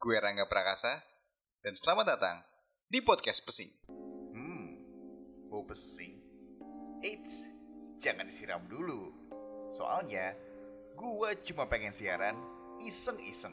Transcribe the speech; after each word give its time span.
Gue 0.00 0.16
Rangga 0.16 0.48
Prakasa, 0.48 0.96
dan 1.60 1.76
selamat 1.76 2.16
datang 2.16 2.40
di 2.88 3.04
Podcast 3.04 3.44
Pesing. 3.44 3.68
Hmm, 4.32 4.80
bau 5.52 5.60
pesing. 5.68 6.16
Eits, 7.04 7.44
jangan 8.00 8.24
disiram 8.24 8.64
dulu. 8.64 9.12
Soalnya, 9.68 10.32
gua 10.96 11.36
cuma 11.44 11.68
pengen 11.68 11.92
siaran 11.92 12.32
iseng-iseng. 12.80 13.52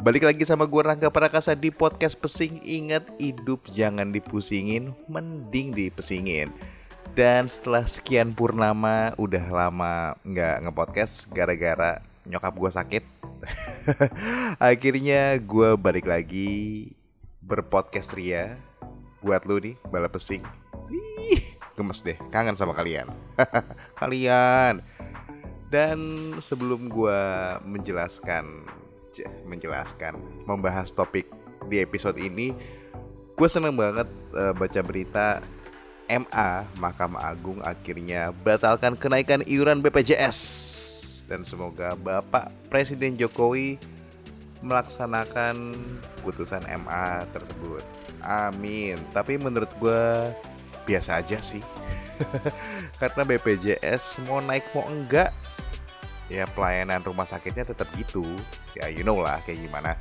Balik 0.00 0.24
lagi 0.24 0.48
sama 0.48 0.64
gue 0.64 0.80
Rangga 0.80 1.12
Prakasa 1.12 1.52
di 1.52 1.68
podcast 1.68 2.16
Pesing 2.16 2.64
Ingat. 2.64 3.04
Hidup 3.20 3.68
jangan 3.68 4.08
dipusingin, 4.08 4.96
mending 5.04 5.76
dipesingin. 5.76 6.48
Dan 7.12 7.44
setelah 7.44 7.84
sekian 7.84 8.32
purnama 8.32 9.12
udah 9.20 9.44
lama 9.52 10.16
nggak 10.24 10.56
ngepodcast 10.64 11.28
gara-gara 11.28 12.00
nyokap 12.24 12.54
gue 12.56 12.70
sakit. 12.72 13.04
Akhirnya 14.72 15.36
gue 15.36 15.76
balik 15.76 16.08
lagi 16.08 16.88
berpodcast 17.44 18.16
ria. 18.16 18.56
Buat 19.20 19.44
lu 19.44 19.60
nih, 19.60 19.76
bala 19.84 20.08
pesing. 20.08 20.40
Ih, 20.88 21.44
gemes 21.76 22.00
deh, 22.00 22.16
kangen 22.32 22.56
sama 22.56 22.72
kalian. 22.72 23.04
Kalian. 24.00 24.80
Dan 25.68 26.00
sebelum 26.40 26.88
gue 26.88 27.20
menjelaskan 27.68 28.64
menjelaskan, 29.46 30.18
membahas 30.46 30.94
topik 30.94 31.26
di 31.66 31.82
episode 31.82 32.18
ini, 32.18 32.54
gue 33.34 33.48
seneng 33.48 33.74
banget 33.74 34.08
uh, 34.36 34.52
baca 34.52 34.80
berita 34.84 35.40
MA 36.10 36.66
Mahkamah 36.76 37.22
Agung 37.30 37.62
akhirnya 37.62 38.34
batalkan 38.34 38.98
kenaikan 38.98 39.46
iuran 39.46 39.78
BPJS 39.78 40.38
dan 41.30 41.46
semoga 41.46 41.94
Bapak 41.94 42.50
Presiden 42.66 43.14
Jokowi 43.14 43.78
melaksanakan 44.60 45.72
putusan 46.20 46.66
MA 46.82 47.24
tersebut. 47.32 47.86
Amin. 48.20 49.00
Tapi 49.14 49.40
menurut 49.40 49.70
gue 49.80 50.02
biasa 50.84 51.22
aja 51.22 51.38
sih. 51.40 51.62
Karena 53.00 53.22
BPJS 53.24 54.20
mau 54.28 54.42
naik 54.44 54.68
mau 54.76 54.84
enggak 54.90 55.32
ya 56.30 56.46
pelayanan 56.46 57.02
rumah 57.02 57.26
sakitnya 57.26 57.66
tetap 57.66 57.90
gitu. 57.98 58.24
Ya 58.78 58.86
you 58.88 59.02
know 59.02 59.18
lah 59.18 59.42
kayak 59.42 59.66
gimana. 59.66 59.98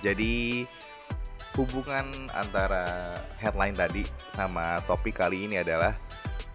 Jadi 0.00 0.64
hubungan 1.54 2.08
antara 2.32 3.14
headline 3.36 3.76
tadi 3.76 4.02
sama 4.32 4.80
topik 4.88 5.20
kali 5.20 5.44
ini 5.44 5.60
adalah 5.60 5.92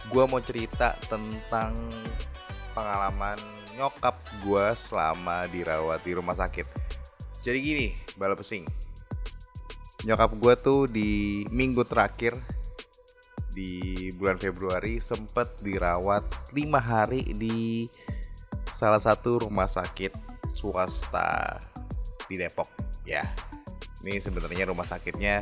gue 0.10 0.24
mau 0.26 0.42
cerita 0.42 0.98
tentang 1.06 1.78
pengalaman 2.74 3.38
nyokap 3.78 4.18
gue 4.42 4.66
selama 4.74 5.46
dirawat 5.48 6.02
di 6.02 6.12
rumah 6.18 6.34
sakit. 6.34 6.66
Jadi 7.46 7.58
gini 7.62 7.88
balap 8.18 8.42
pesing. 8.42 8.66
Nyokap 10.10 10.38
gue 10.38 10.54
tuh 10.58 10.82
di 10.90 11.46
minggu 11.54 11.86
terakhir 11.86 12.34
di 13.56 14.12
bulan 14.20 14.36
Februari 14.36 15.00
sempat 15.00 15.64
dirawat 15.64 16.52
lima 16.52 16.78
hari 16.82 17.24
di 17.34 17.88
salah 18.76 19.00
satu 19.00 19.48
rumah 19.48 19.72
sakit 19.72 20.12
swasta 20.52 21.56
di 22.28 22.36
Depok 22.36 22.68
ya. 23.08 23.24
Ini 24.04 24.20
sebenarnya 24.20 24.68
rumah 24.68 24.84
sakitnya 24.84 25.42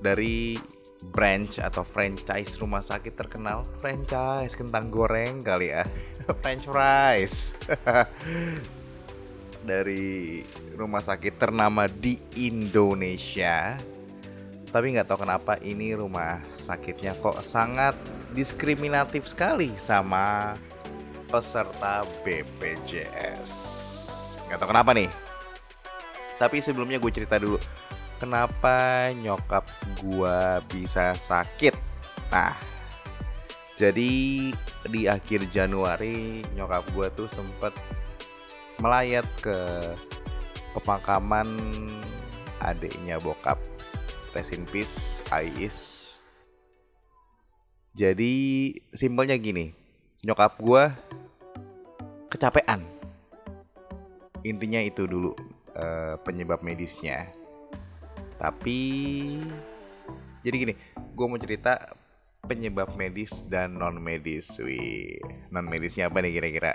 dari 0.00 0.56
branch 1.12 1.60
atau 1.60 1.84
franchise 1.84 2.56
rumah 2.56 2.80
sakit 2.80 3.12
terkenal. 3.12 3.62
Franchise 3.78 4.56
kentang 4.56 4.88
goreng 4.88 5.44
kali 5.44 5.76
ya. 5.76 5.84
French 6.40 6.64
fries. 6.64 7.52
Dari 9.60 10.40
rumah 10.72 11.04
sakit 11.04 11.36
ternama 11.36 11.84
di 11.84 12.16
Indonesia. 12.40 13.76
Tapi 14.72 14.86
nggak 14.96 15.04
tahu 15.04 15.28
kenapa 15.28 15.60
ini 15.60 15.92
rumah 15.92 16.40
sakitnya 16.56 17.12
kok 17.20 17.44
sangat 17.44 17.92
diskriminatif 18.32 19.28
sekali 19.28 19.76
sama 19.76 20.56
peserta 21.30 22.04
BPJS. 22.26 23.50
Gak 24.50 24.58
tau 24.58 24.68
kenapa 24.68 24.90
nih. 24.90 25.08
Tapi 26.36 26.58
sebelumnya 26.58 26.98
gue 26.98 27.12
cerita 27.14 27.38
dulu 27.38 27.56
kenapa 28.20 29.08
nyokap 29.16 29.64
gue 30.04 30.38
bisa 30.68 31.16
sakit. 31.16 31.72
Nah, 32.28 32.52
jadi 33.80 34.12
di 34.84 35.00
akhir 35.08 35.48
Januari 35.48 36.44
nyokap 36.52 36.84
gue 36.92 37.06
tuh 37.16 37.28
sempet 37.30 37.72
melayat 38.76 39.24
ke 39.40 39.56
pemakaman 40.76 41.48
adiknya 42.60 43.16
bokap 43.16 43.56
Rest 44.30 44.54
in 44.54 44.62
peace, 44.62 45.26
Ais. 45.34 45.78
Jadi 47.98 48.70
simpelnya 48.94 49.34
gini, 49.34 49.74
nyokap 50.22 50.54
gue 50.62 50.84
kecapean. 52.30 52.80
Intinya 54.46 54.80
itu 54.80 55.04
dulu 55.04 55.36
uh, 55.76 56.16
penyebab 56.22 56.62
medisnya. 56.64 57.28
Tapi 58.40 58.78
jadi 60.40 60.56
gini, 60.56 60.74
gue 60.96 61.26
mau 61.28 61.36
cerita 61.36 61.76
penyebab 62.48 62.96
medis 62.96 63.44
dan 63.44 63.76
non 63.76 64.00
medis. 64.00 64.56
Wih, 64.62 65.20
non 65.52 65.68
medisnya 65.68 66.08
apa 66.08 66.24
nih 66.24 66.40
kira-kira? 66.40 66.72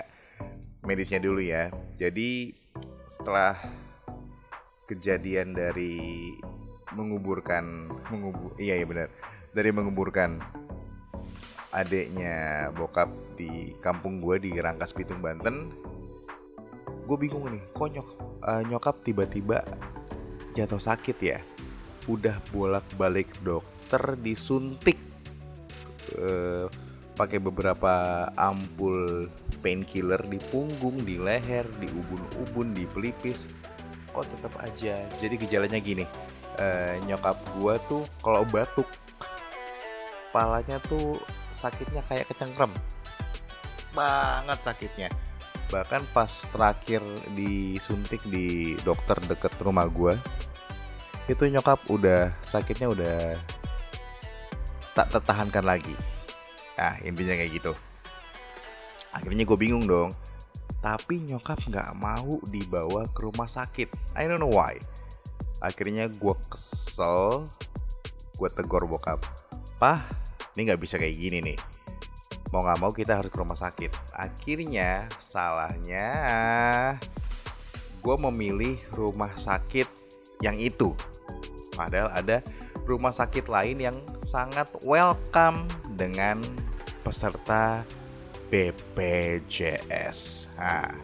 Medisnya 0.86 1.18
dulu 1.18 1.42
ya. 1.42 1.74
Jadi 1.98 2.54
setelah 3.10 3.58
kejadian 4.86 5.50
dari 5.50 6.30
menguburkan 6.94 7.90
mengubur 8.08 8.54
iya 8.56 8.78
iya 8.78 8.86
benar 8.86 9.10
dari 9.50 9.74
menguburkan 9.74 10.38
adeknya 11.76 12.68
bokap 12.72 13.12
di 13.36 13.76
kampung 13.84 14.24
gue 14.24 14.40
di 14.40 14.56
Rangkas 14.56 14.96
Bitung 14.96 15.20
Banten 15.20 15.68
gue 17.06 17.16
bingung 17.20 17.46
nih 17.52 17.62
kok 17.76 17.92
nyok, 17.92 18.08
uh, 18.42 18.62
nyokap 18.64 19.04
tiba-tiba 19.04 19.62
jatuh 20.56 20.80
sakit 20.80 21.18
ya 21.20 21.38
udah 22.08 22.40
bolak-balik 22.50 23.28
dokter 23.44 24.16
disuntik 24.18 24.96
uh, 26.16 26.66
pakai 27.16 27.40
beberapa 27.40 28.26
ampul 28.36 29.26
painkiller 29.64 30.20
di 30.28 30.36
punggung, 30.52 31.00
di 31.02 31.16
leher, 31.16 31.64
di 31.80 31.88
ubun-ubun, 31.88 32.76
di 32.76 32.84
pelipis. 32.84 33.48
Kok 34.12 34.28
tetap 34.36 34.52
aja. 34.60 35.00
Jadi 35.16 35.34
gejalanya 35.40 35.80
gini, 35.80 36.04
uh, 36.60 36.94
nyokap 37.08 37.40
gue 37.56 37.74
tuh 37.88 38.02
kalau 38.20 38.44
batuk, 38.44 38.86
kepalanya 40.28 40.76
tuh 40.84 41.16
sakitnya 41.56 42.04
kayak 42.04 42.28
kecengkrem. 42.28 42.68
Banget 43.96 44.60
sakitnya. 44.60 45.08
Bahkan 45.72 46.12
pas 46.12 46.30
terakhir 46.52 47.00
disuntik 47.32 48.20
di 48.28 48.76
dokter 48.84 49.16
deket 49.24 49.56
rumah 49.58 49.88
gue 49.88 50.14
itu 51.26 51.42
nyokap 51.50 51.82
udah 51.90 52.30
sakitnya 52.38 52.86
udah 52.86 53.34
tak 54.94 55.10
tertahankan 55.10 55.66
lagi. 55.66 55.96
Nah 56.78 57.00
intinya 57.02 57.34
kayak 57.34 57.52
gitu. 57.56 57.72
Akhirnya 59.10 59.42
gue 59.42 59.58
bingung 59.58 59.88
dong. 59.88 60.14
Tapi 60.84 61.18
nyokap 61.26 61.66
nggak 61.66 61.98
mau 61.98 62.38
dibawa 62.46 63.02
ke 63.10 63.26
rumah 63.26 63.50
sakit. 63.50 64.14
I 64.14 64.30
don't 64.30 64.38
know 64.38 64.52
why. 64.54 64.78
Akhirnya 65.58 66.06
gue 66.06 66.34
kesel 66.46 67.42
gue 68.38 68.48
tegor 68.54 68.86
bokap. 68.86 69.24
Pah 69.82 70.04
ini 70.56 70.72
nggak 70.72 70.80
bisa 70.80 70.96
kayak 70.96 71.16
gini 71.20 71.38
nih. 71.52 71.58
Mau 72.50 72.64
nggak 72.64 72.80
mau 72.80 72.90
kita 72.90 73.20
harus 73.20 73.28
ke 73.28 73.36
rumah 73.36 73.58
sakit. 73.58 73.92
Akhirnya 74.16 75.04
salahnya 75.20 76.08
gue 78.00 78.16
memilih 78.30 78.80
rumah 78.96 79.34
sakit 79.36 79.86
yang 80.40 80.56
itu. 80.56 80.96
Padahal 81.76 82.08
ada 82.16 82.40
rumah 82.88 83.12
sakit 83.12 83.50
lain 83.50 83.76
yang 83.82 83.96
sangat 84.22 84.70
welcome 84.86 85.66
dengan 85.98 86.38
peserta 87.02 87.82
BPJS 88.50 90.46
nah. 90.54 90.94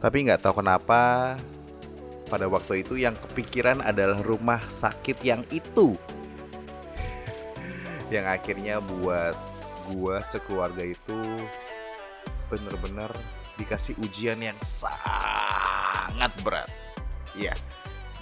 tapi 0.00 0.16
nggak 0.24 0.40
tahu 0.44 0.60
kenapa 0.60 1.34
pada 2.28 2.48
waktu 2.48 2.84
itu 2.84 3.00
yang 3.00 3.16
kepikiran 3.16 3.80
adalah 3.80 4.20
rumah 4.20 4.60
sakit 4.64 5.16
yang 5.24 5.44
itu 5.48 5.96
yang 8.12 8.28
akhirnya 8.28 8.80
buat 8.80 9.36
gua 9.92 10.20
sekeluarga 10.24 10.84
itu 10.84 11.18
bener-bener 12.48 13.08
dikasih 13.56 13.96
ujian 14.02 14.40
yang 14.40 14.58
sangat 14.64 16.32
berat 16.42 16.68
Iya. 17.34 17.54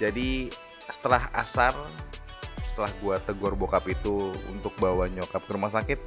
Jadi 0.01 0.49
setelah 0.89 1.29
asar, 1.37 1.77
setelah 2.65 2.91
gua 3.05 3.21
tegur 3.21 3.53
bokap 3.53 3.85
itu 3.93 4.33
untuk 4.49 4.73
bawa 4.81 5.07
nyokap 5.13 5.45
ke 5.45 5.53
rumah 5.53 5.69
sakit, 5.69 6.01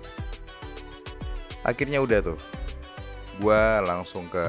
akhirnya 1.61 2.01
udah 2.01 2.33
tuh. 2.33 2.39
Gua 3.37 3.83
langsung 3.85 4.25
ke 4.25 4.45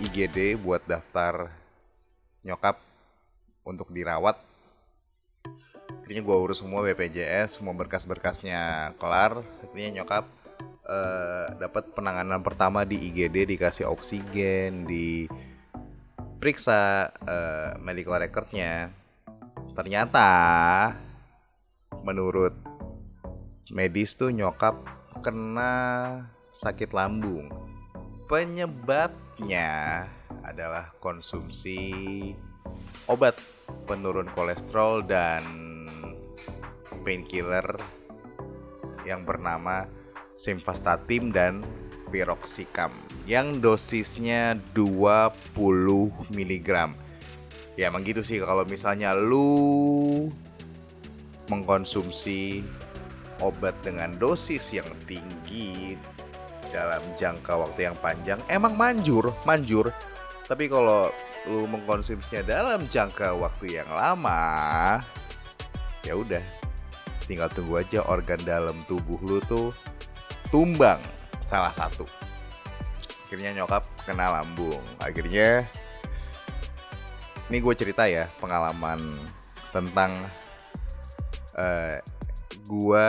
IGD 0.00 0.56
buat 0.58 0.80
daftar 0.88 1.52
nyokap 2.42 2.80
untuk 3.68 3.92
dirawat. 3.92 4.47
Akhirnya 6.08 6.24
gua 6.24 6.40
urus 6.40 6.64
semua 6.64 6.80
BPJS, 6.88 7.60
semua 7.60 7.76
berkas-berkasnya 7.76 8.96
kelar. 8.96 9.44
Akhirnya 9.60 10.00
nyokap 10.00 10.24
eh, 10.88 11.46
dapat 11.60 11.92
penanganan 11.92 12.40
pertama 12.40 12.88
di 12.88 12.96
IGD, 13.12 13.44
dikasih 13.44 13.92
oksigen, 13.92 14.88
di 14.88 15.28
periksa 16.40 17.12
eh, 17.28 17.76
medical 17.76 18.16
recordnya 18.16 18.88
ternyata 19.76 20.28
menurut 22.00 22.56
medis 23.68 24.16
tuh 24.16 24.32
nyokap 24.32 24.80
kena 25.20 25.74
sakit 26.56 26.94
lambung 26.96 27.52
penyebabnya 28.30 30.06
adalah 30.40 30.94
konsumsi 31.04 31.84
obat 33.10 33.36
penurun 33.84 34.30
kolesterol 34.32 35.04
dan 35.04 35.67
painkiller 37.08 37.64
yang 39.08 39.24
bernama 39.24 39.88
simvastatin 40.36 41.32
dan 41.32 41.64
piroxicam 42.12 42.92
yang 43.24 43.64
dosisnya 43.64 44.60
20 44.76 45.56
mg. 46.28 46.70
Ya 47.80 47.88
emang 47.88 48.04
gitu 48.04 48.20
sih 48.20 48.44
kalau 48.44 48.68
misalnya 48.68 49.16
lu 49.16 50.28
mengkonsumsi 51.48 52.60
obat 53.40 53.72
dengan 53.80 54.12
dosis 54.20 54.76
yang 54.76 54.88
tinggi 55.08 55.96
dalam 56.68 57.00
jangka 57.16 57.56
waktu 57.56 57.88
yang 57.88 57.96
panjang 58.04 58.36
emang 58.52 58.76
manjur, 58.76 59.32
manjur. 59.48 59.88
Tapi 60.44 60.68
kalau 60.68 61.08
lu 61.48 61.64
mengkonsumsinya 61.64 62.44
dalam 62.44 62.84
jangka 62.92 63.32
waktu 63.40 63.80
yang 63.80 63.88
lama 63.88 65.00
ya 66.04 66.12
udah 66.12 66.67
tinggal 67.28 67.52
tunggu 67.52 67.84
aja 67.84 68.00
organ 68.08 68.40
dalam 68.42 68.80
tubuh 68.88 69.20
lu 69.20 69.38
tuh 69.44 69.68
tumbang 70.48 70.98
salah 71.44 71.70
satu. 71.70 72.08
Akhirnya 73.28 73.52
nyokap 73.52 73.84
kena 74.08 74.32
lambung. 74.32 74.80
Akhirnya 75.04 75.68
ini 77.48 77.64
gue 77.64 77.74
cerita 77.76 78.04
ya 78.04 78.28
pengalaman 78.40 79.00
tentang 79.72 80.12
uh, 81.56 81.96
gue 82.68 83.06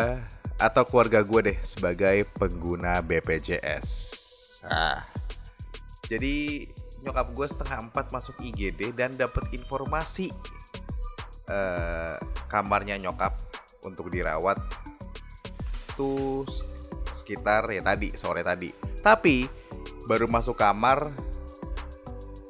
atau 0.59 0.83
keluarga 0.83 1.23
gue 1.23 1.51
deh 1.51 1.57
sebagai 1.63 2.27
pengguna 2.35 2.99
BPJS 3.03 3.87
nah 4.67 4.99
jadi 6.07 6.67
nyokap 6.99 7.31
gue 7.31 7.47
setengah 7.47 7.79
empat 7.87 8.11
masuk 8.11 8.35
IGD 8.43 8.91
dan 8.91 9.15
dapat 9.15 9.47
informasi 9.55 10.31
uh, 11.47 12.19
kamarnya 12.51 12.99
nyokap 12.99 13.39
untuk 13.83 14.11
dirawat 14.11 14.59
tuh 15.95 16.47
sekitar 17.11 17.67
ya 17.69 17.83
tadi 17.83 18.15
sore 18.15 18.43
tadi. 18.43 18.71
Tapi 18.99 19.47
baru 20.07 20.25
masuk 20.25 20.57
kamar 20.57 21.13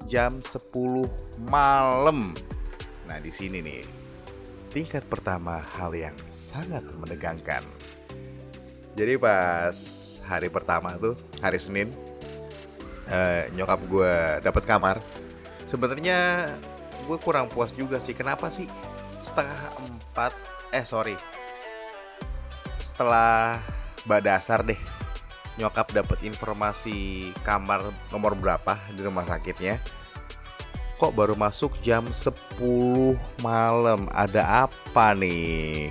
jam 0.10 0.42
10 0.42 1.46
malam. 1.50 2.34
Nah, 3.06 3.18
di 3.22 3.30
sini 3.30 3.62
nih 3.62 3.82
tingkat 4.70 5.06
pertama 5.06 5.62
hal 5.78 5.94
yang 5.94 6.16
sangat 6.26 6.86
menegangkan. 6.98 7.66
Jadi 8.98 9.18
pas 9.18 9.78
hari 10.26 10.50
pertama 10.50 10.98
tuh, 10.98 11.18
hari 11.42 11.58
Senin, 11.62 11.90
eh, 13.10 13.50
nyokap 13.54 13.80
gue 13.86 14.14
dapat 14.46 14.64
kamar. 14.66 14.98
Sebenarnya 15.70 16.52
gue 17.06 17.18
kurang 17.22 17.50
puas 17.50 17.74
juga 17.74 18.02
sih. 18.02 18.14
Kenapa 18.18 18.50
sih 18.50 18.66
setengah 19.22 19.78
empat? 19.78 20.59
Eh 20.70 20.86
sorry, 20.86 21.18
setelah 22.78 23.58
Mbak 24.06 24.22
Dasar 24.22 24.62
deh 24.62 24.78
nyokap 25.58 25.92
dapat 25.92 26.22
informasi 26.24 27.30
kamar 27.42 27.90
nomor 28.14 28.38
berapa 28.38 28.78
di 28.94 29.02
rumah 29.02 29.26
sakitnya. 29.26 29.82
Kok 31.02 31.16
baru 31.16 31.34
masuk 31.34 31.80
jam 31.82 32.06
10 32.12 33.18
malam? 33.40 34.06
Ada 34.12 34.68
apa 34.68 35.16
nih? 35.16 35.90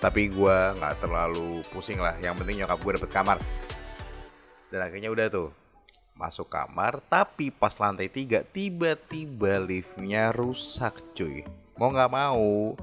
Tapi 0.00 0.32
gue 0.32 0.56
nggak 0.80 1.04
terlalu 1.04 1.62
pusing 1.70 2.00
lah. 2.00 2.16
Yang 2.18 2.42
penting 2.42 2.56
nyokap 2.64 2.78
gue 2.80 2.92
dapet 2.98 3.10
kamar. 3.12 3.38
Dan 4.72 4.80
akhirnya 4.80 5.12
udah 5.12 5.26
tuh 5.30 5.48
masuk 6.18 6.46
kamar 6.46 7.02
tapi 7.10 7.50
pas 7.50 7.74
lantai 7.78 8.06
tiga 8.06 8.42
tiba-tiba 8.42 9.62
liftnya 9.62 10.32
rusak 10.34 10.98
cuy. 11.14 11.46
Mau 11.76 11.92
nggak 11.94 12.10
mau 12.10 12.74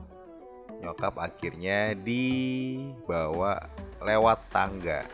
nyokap 0.82 1.14
akhirnya 1.22 1.94
dibawa 1.94 3.70
lewat 4.02 4.50
tangga. 4.50 5.06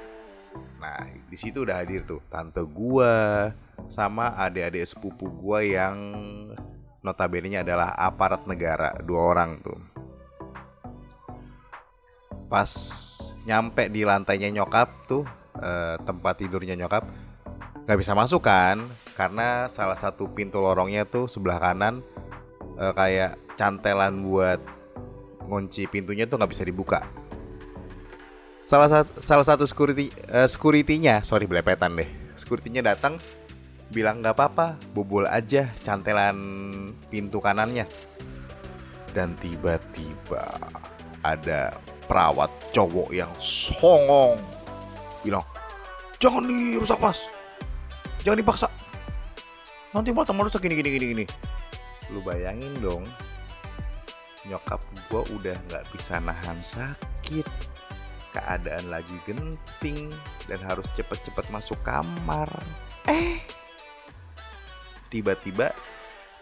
Nah, 0.79 1.03
di 1.27 1.37
situ 1.37 1.67
udah 1.67 1.83
hadir 1.83 2.07
tuh 2.07 2.23
tante 2.31 2.63
gua 2.63 3.51
sama 3.91 4.33
adik-adik 4.39 4.87
sepupu 4.87 5.27
gua 5.27 5.59
yang 5.61 5.95
notabene 7.03 7.59
adalah 7.59 7.93
aparat 7.93 8.47
negara, 8.47 8.95
dua 9.03 9.35
orang 9.35 9.59
tuh. 9.59 9.79
Pas 12.47 12.71
nyampe 13.43 13.91
di 13.91 14.07
lantainya 14.07 14.47
nyokap 14.51 15.07
tuh 15.07 15.23
eh, 15.59 15.95
tempat 16.03 16.35
tidurnya 16.39 16.75
nyokap 16.75 17.07
nggak 17.87 17.99
bisa 18.03 18.11
masuk 18.11 18.43
kan 18.43 18.83
karena 19.15 19.71
salah 19.71 19.95
satu 19.95 20.27
pintu 20.35 20.59
lorongnya 20.59 21.07
tuh 21.07 21.31
sebelah 21.31 21.55
kanan 21.55 22.03
eh, 22.75 22.91
kayak 22.91 23.39
cantelan 23.55 24.19
buat 24.19 24.59
ngunci 25.47 25.87
pintunya 25.87 26.27
tuh 26.27 26.37
nggak 26.37 26.51
bisa 26.51 26.67
dibuka. 26.67 27.07
Salah 28.67 28.91
satu 28.91 29.23
salah 29.23 29.45
satu 29.47 29.63
security 29.63 30.11
uh, 30.27 30.43
securitynya 30.43 31.23
sorry 31.23 31.47
belepetan 31.47 31.95
deh. 31.95 32.09
Securitynya 32.35 32.83
datang 32.83 33.15
bilang 33.87 34.19
nggak 34.19 34.35
apa-apa 34.35 34.75
bobol 34.91 35.23
aja 35.23 35.71
cantelan 35.87 36.35
pintu 37.07 37.39
kanannya. 37.39 37.87
Dan 39.15 39.39
tiba-tiba 39.39 40.51
ada 41.23 41.73
perawat 42.05 42.51
cowok 42.75 43.09
yang 43.15 43.31
songong 43.39 44.35
bilang 45.23 45.47
jangan 46.19 46.43
dirusak 46.43 46.99
mas. 46.99 47.23
Jangan 48.27 48.43
dipaksa. 48.43 48.67
Nanti 49.95 50.11
malah 50.11 50.27
teman 50.27 50.43
rusak 50.43 50.59
gini 50.59 50.75
gini 50.75 50.89
gini 50.91 51.05
gini. 51.15 51.25
Lu 52.11 52.19
bayangin 52.19 52.75
dong 52.83 53.07
nyokap 54.47 54.79
gue 55.11 55.21
udah 55.35 55.57
nggak 55.67 55.85
bisa 55.91 56.19
nahan 56.23 56.57
sakit 56.63 57.47
keadaan 58.31 58.87
lagi 58.91 59.15
genting 59.25 60.11
dan 60.45 60.59
harus 60.63 60.85
cepet-cepet 60.93 61.49
masuk 61.49 61.79
kamar. 61.81 62.47
Eh, 63.07 63.41
tiba-tiba 65.09 65.71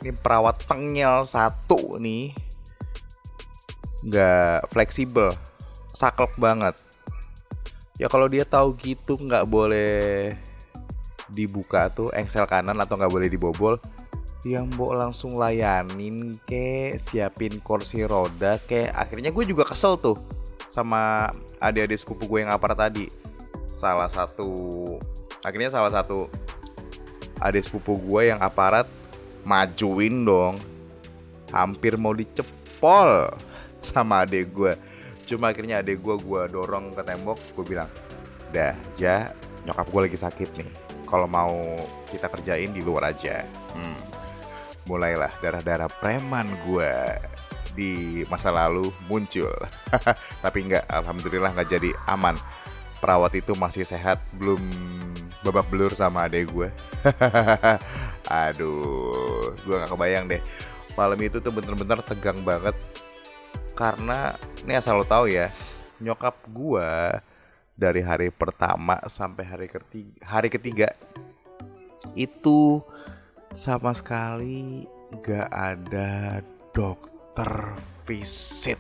ini 0.04 0.12
perawat 0.12 0.60
tengil 0.68 1.24
satu 1.24 1.98
nih 1.98 2.36
nggak 4.06 4.70
fleksibel, 4.70 5.34
saklek 5.96 6.36
banget. 6.38 6.78
Ya 7.96 8.12
kalau 8.12 8.28
dia 8.28 8.44
tahu 8.44 8.76
gitu 8.76 9.16
nggak 9.16 9.48
boleh 9.48 10.36
dibuka 11.32 11.90
tuh 11.90 12.12
engsel 12.14 12.46
kanan 12.46 12.78
atau 12.78 13.00
nggak 13.00 13.10
boleh 13.10 13.32
dibobol, 13.32 13.82
yang 14.46 14.70
mbok 14.70 14.94
langsung 14.94 15.42
layanin 15.42 16.38
ke 16.46 16.94
siapin 17.02 17.58
kursi 17.66 18.06
roda 18.06 18.62
ke. 18.62 18.94
Akhirnya 18.94 19.34
gue 19.34 19.42
juga 19.42 19.66
kesel 19.66 19.98
tuh 19.98 20.14
sama 20.70 21.34
adik-adik 21.58 21.98
sepupu 21.98 22.30
gue 22.30 22.46
yang 22.46 22.54
aparat 22.54 22.78
tadi. 22.78 23.10
Salah 23.66 24.06
satu 24.06 24.54
akhirnya 25.42 25.74
salah 25.74 25.90
satu 25.90 26.30
adik 27.42 27.66
sepupu 27.66 27.98
gue 27.98 28.30
yang 28.30 28.38
aparat 28.38 28.86
majuin 29.42 30.22
dong. 30.22 30.62
Hampir 31.50 31.98
mau 31.98 32.14
dicepol 32.14 33.34
sama 33.82 34.30
adik 34.30 34.54
gue. 34.54 34.78
Cuma 35.26 35.50
akhirnya 35.50 35.82
adik 35.82 36.06
gue 36.06 36.22
gue 36.22 36.42
dorong 36.54 36.94
ke 36.94 37.02
tembok 37.02 37.42
gue 37.58 37.66
bilang 37.66 37.90
dah 38.54 38.78
ja 38.94 39.34
nyokap 39.66 39.90
gue 39.90 40.02
lagi 40.06 40.18
sakit 40.22 40.50
nih. 40.54 40.70
Kalau 41.10 41.26
mau 41.26 41.82
kita 42.14 42.30
kerjain 42.30 42.70
di 42.70 42.86
luar 42.86 43.10
aja. 43.10 43.42
Hmm 43.74 44.16
mulailah 44.86 45.34
darah-darah 45.42 45.90
preman 45.90 46.58
gue 46.66 46.94
di 47.76 48.24
masa 48.32 48.50
lalu 48.54 48.90
muncul. 49.12 49.52
Tapi 50.46 50.58
enggak, 50.66 50.86
alhamdulillah 50.88 51.52
nggak 51.54 51.70
jadi 51.70 51.92
aman. 52.08 52.38
Perawat 53.04 53.36
itu 53.36 53.54
masih 53.54 53.84
sehat, 53.84 54.24
belum 54.40 54.62
babak 55.44 55.68
belur 55.68 55.92
sama 55.94 56.26
adek 56.26 56.50
gue. 56.50 56.70
Aduh, 58.50 59.54
gue 59.62 59.76
gak 59.78 59.94
kebayang 59.94 60.26
deh 60.26 60.42
malam 60.96 61.20
itu 61.20 61.44
tuh 61.44 61.52
bener-bener 61.52 62.00
tegang 62.02 62.40
banget 62.42 62.76
karena 63.76 64.40
ini 64.64 64.80
asal 64.80 65.04
lo 65.04 65.06
tahu 65.06 65.28
ya 65.28 65.52
nyokap 66.00 66.40
gue 66.48 66.90
dari 67.76 68.00
hari 68.00 68.32
pertama 68.32 69.04
sampai 69.12 69.44
hari 69.44 69.68
ketiga 69.68 70.16
hari 70.24 70.48
ketiga 70.48 70.88
itu 72.16 72.80
sama 73.56 73.96
sekali 73.96 74.84
gak 75.24 75.48
ada 75.48 76.44
dokter 76.76 77.72
visit. 78.04 78.76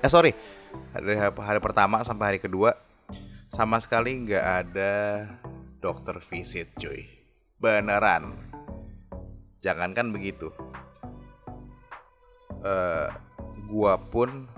Eh 0.00 0.08
sorry. 0.08 0.32
Hari 0.96 1.20
hari 1.20 1.60
pertama 1.60 2.00
sampai 2.00 2.32
hari 2.32 2.40
kedua 2.40 2.72
sama 3.52 3.76
sekali 3.80 4.24
nggak 4.24 4.46
ada 4.64 4.92
dokter 5.80 6.16
visit 6.24 6.72
cuy. 6.80 7.04
Beneran. 7.60 8.52
Jangankan 9.60 10.12
begitu. 10.12 10.48
Uh, 12.64 13.08
gua 13.68 14.00
pun 14.00 14.48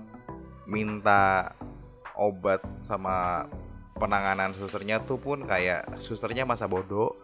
minta 0.67 1.51
obat 2.15 2.63
sama 2.79 3.47
penanganan 3.95 4.55
susternya 4.55 5.03
tuh 5.03 5.19
pun 5.19 5.43
kayak 5.43 5.99
susternya 5.99 6.47
masa 6.47 6.67
bodoh. 6.67 7.15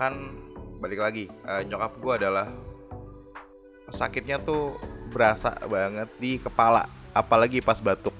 Kan 0.00 0.47
balik 0.78 1.02
lagi. 1.02 1.24
Uh, 1.42 1.62
nyokap 1.66 1.92
gua 1.98 2.14
adalah 2.16 2.48
sakitnya 3.90 4.38
tuh 4.38 4.78
berasa 5.10 5.56
banget 5.66 6.08
di 6.20 6.38
kepala 6.38 6.86
apalagi 7.12 7.58
pas 7.58 7.82
batuk. 7.82 8.14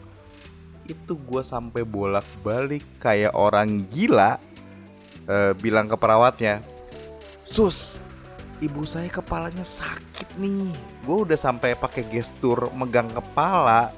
Itu 0.89 1.21
gue 1.21 1.45
sampai 1.45 1.85
bolak 1.85 2.25
balik 2.41 2.81
kayak 2.97 3.37
orang 3.37 3.85
gila 3.93 4.41
uh, 5.29 5.53
bilang 5.53 5.85
ke 5.85 5.97
perawatnya 6.01 6.65
sus 7.45 8.01
ibu 8.65 8.89
saya 8.89 9.13
kepalanya 9.13 9.63
sakit 9.63 10.41
nih. 10.41 10.73
Gue 11.05 11.29
udah 11.29 11.37
sampai 11.37 11.77
pakai 11.77 12.09
gestur 12.09 12.73
megang 12.73 13.13
kepala. 13.13 13.93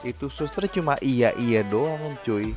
Itu 0.00 0.32
suster 0.32 0.64
cuma 0.72 0.96
iya 1.04 1.36
iya 1.36 1.60
doang 1.60 2.16
cuy. 2.24 2.56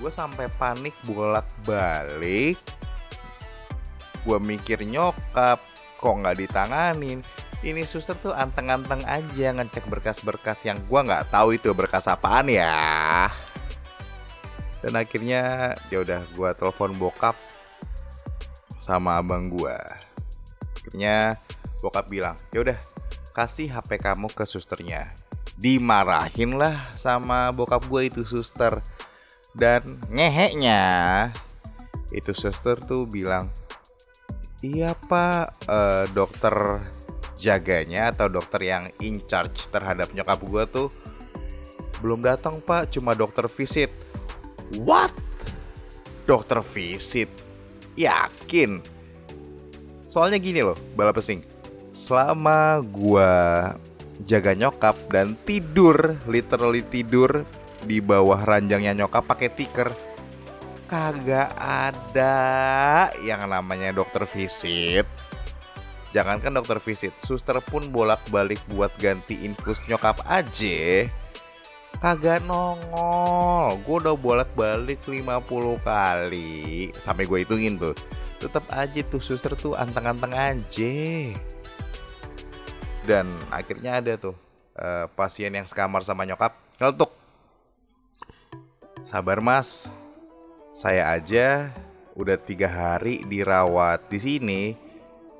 Gue 0.00 0.10
sampai 0.12 0.48
panik 0.56 0.96
bolak 1.04 1.44
balik 1.68 2.56
gue 4.26 4.38
mikir 4.42 4.82
nyokap 4.82 5.62
kok 5.96 6.14
nggak 6.18 6.36
ditanganin 6.42 7.22
ini 7.64 7.88
suster 7.88 8.14
tuh 8.20 8.36
anteng-anteng 8.36 9.00
aja 9.08 9.50
ngecek 9.56 9.88
berkas-berkas 9.88 10.68
yang 10.68 10.76
gua 10.86 11.02
nggak 11.02 11.32
tahu 11.32 11.56
itu 11.56 11.72
berkas 11.72 12.04
apaan 12.04 12.52
ya. 12.52 13.26
Dan 14.84 14.92
akhirnya 14.94 15.74
ya 15.88 15.98
udah 16.04 16.20
gua 16.36 16.52
telepon 16.52 16.92
bokap 17.00 17.34
sama 18.76 19.16
abang 19.16 19.48
gua. 19.48 19.80
Akhirnya 20.78 21.34
bokap 21.80 22.06
bilang, 22.12 22.36
"Ya 22.52 22.60
udah, 22.60 22.78
kasih 23.32 23.72
HP 23.72 24.04
kamu 24.04 24.28
ke 24.30 24.44
susternya." 24.44 25.16
Dimarahin 25.56 26.60
lah 26.60 26.92
sama 26.92 27.48
bokap 27.48 27.88
gue 27.88 28.12
itu 28.12 28.22
suster. 28.28 28.84
Dan 29.56 29.96
ngeheknya 30.12 30.84
itu 32.12 32.36
suster 32.36 32.76
tuh 32.76 33.08
bilang, 33.08 33.48
"Iya, 34.64 34.96
Pak, 34.96 35.68
uh, 35.68 36.04
dokter 36.12 36.80
jaganya 37.36 38.10
atau 38.10 38.32
dokter 38.32 38.64
yang 38.64 38.88
in 39.04 39.20
charge 39.28 39.68
terhadap 39.68 40.10
nyokap 40.16 40.40
gue 40.40 40.64
tuh 40.72 40.88
belum 42.00 42.24
datang 42.24 42.60
pak. 42.64 42.92
Cuma 42.92 43.12
dokter 43.12 43.46
visit. 43.48 43.92
What? 44.82 45.12
Dokter 46.26 46.64
visit? 46.64 47.30
Yakin? 47.94 48.82
Soalnya 50.10 50.40
gini 50.40 50.64
loh 50.64 50.76
bala 50.96 51.12
pesing. 51.12 51.44
Selama 51.96 52.80
gue 52.84 53.32
jaga 54.24 54.52
nyokap 54.56 54.96
dan 55.12 55.36
tidur 55.44 56.16
literally 56.28 56.84
tidur 56.84 57.44
di 57.84 58.00
bawah 58.00 58.40
ranjangnya 58.42 59.04
nyokap 59.04 59.28
pakai 59.28 59.52
tiker 59.52 59.92
kagak 60.86 61.50
ada 61.58 62.34
yang 63.20 63.42
namanya 63.46 63.90
dokter 63.90 64.24
visit 64.24 65.06
Jangankan 66.16 66.56
dokter 66.56 66.80
visit, 66.80 67.12
suster 67.20 67.60
pun 67.60 67.92
bolak-balik 67.92 68.56
buat 68.72 68.88
ganti 68.96 69.36
infus 69.44 69.84
nyokap 69.84 70.24
aja. 70.24 71.04
Kagak 72.00 72.40
nongol. 72.48 73.76
Gue 73.84 73.96
udah 74.00 74.16
bolak-balik 74.16 75.04
50 75.04 75.76
kali. 75.84 76.88
Sampai 76.96 77.28
gue 77.28 77.44
hitungin 77.44 77.76
tuh. 77.76 77.92
Tetap 78.40 78.64
aja 78.72 79.00
tuh 79.04 79.20
suster 79.20 79.52
tuh 79.60 79.76
anteng-anteng 79.76 80.32
aja. 80.32 80.96
Dan 83.04 83.28
akhirnya 83.52 84.00
ada 84.00 84.16
tuh 84.16 84.32
uh, 84.80 85.12
pasien 85.12 85.52
yang 85.52 85.68
sekamar 85.68 86.00
sama 86.00 86.24
nyokap 86.24 86.56
ngeletuk. 86.80 87.12
Sabar 89.04 89.44
mas, 89.44 89.92
saya 90.76 91.08
aja 91.08 91.72
udah 92.12 92.36
tiga 92.36 92.68
hari 92.68 93.24
dirawat 93.24 94.12
di 94.12 94.20
sini 94.20 94.62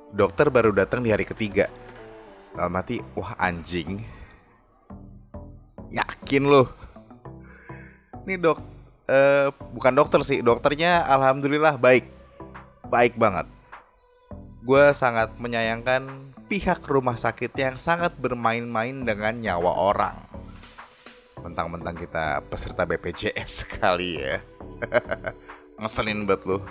dokter 0.09 0.49
baru 0.49 0.73
datang 0.73 1.05
di 1.05 1.13
hari 1.13 1.29
ketiga. 1.29 1.69
Dalam 2.57 2.73
mati, 2.73 2.97
wah 3.13 3.37
anjing. 3.37 4.01
Yakin 5.93 6.43
loh. 6.49 6.73
Ini 8.25 8.41
dok, 8.41 8.57
uh, 9.07 9.53
bukan 9.77 9.93
dokter 9.93 10.25
sih, 10.25 10.41
dokternya 10.41 11.05
alhamdulillah 11.05 11.77
baik, 11.77 12.09
baik 12.89 13.13
banget. 13.13 13.45
Gue 14.65 14.89
sangat 14.97 15.37
menyayangkan 15.37 16.33
pihak 16.49 16.81
rumah 16.89 17.15
sakit 17.15 17.53
yang 17.55 17.77
sangat 17.77 18.17
bermain-main 18.17 19.05
dengan 19.05 19.37
nyawa 19.37 19.71
orang. 19.93 20.17
Mentang-mentang 21.45 21.93
kita 21.93 22.41
peserta 22.49 22.89
BPJS 22.89 23.51
sekali 23.63 24.17
ya. 24.17 24.56
Ngeselin 25.81 26.25
banget 26.25 26.43
loh. 26.45 26.63